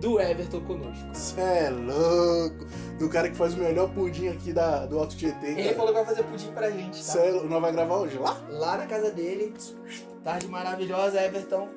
[0.00, 1.08] do Everton conosco.
[1.12, 2.66] Cê é louco.
[2.98, 5.48] Do cara que faz o melhor pudim aqui da, do Alto Tietê.
[5.48, 5.76] Ele cara.
[5.76, 7.12] falou que vai fazer pudim pra gente, tá?
[7.12, 7.48] Cê é louco.
[7.48, 8.40] Nós vai gravar hoje lá?
[8.50, 9.54] Lá na casa dele.
[10.22, 11.68] Tarde maravilhosa, Everton.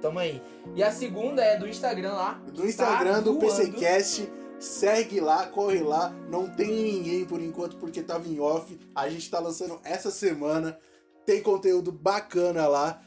[0.00, 0.40] Tamo aí.
[0.74, 2.40] E a segunda é do Instagram lá.
[2.52, 3.54] Do Instagram Tá do voando.
[3.54, 4.30] PCcast.
[4.60, 6.12] Segue lá, corre lá.
[6.28, 8.78] Não tem ninguém por enquanto porque tava em off.
[8.94, 10.78] A gente tá lançando essa semana.
[11.24, 13.00] Tem conteúdo bacana lá.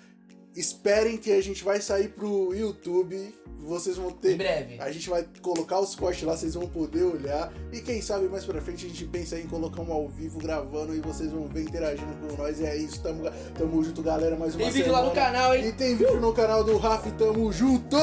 [0.56, 3.34] Esperem que a gente vai sair pro YouTube.
[3.64, 4.38] Vocês vão Em ter.
[4.38, 4.80] breve.
[4.82, 7.54] A gente vai colocar os cortes lá, vocês vão poder olhar.
[7.72, 10.96] E quem sabe mais pra frente a gente pensa em colocar um ao vivo gravando
[10.96, 12.60] e vocês vão ver interagindo com nós.
[12.60, 13.24] E é isso, tamo,
[13.58, 14.36] tamo junto, galera.
[14.36, 15.28] Mais uma Tem vídeo lá no semana.
[15.32, 15.68] canal, hein?
[15.68, 17.98] E tem vídeo no canal do Rafa, tamo junto!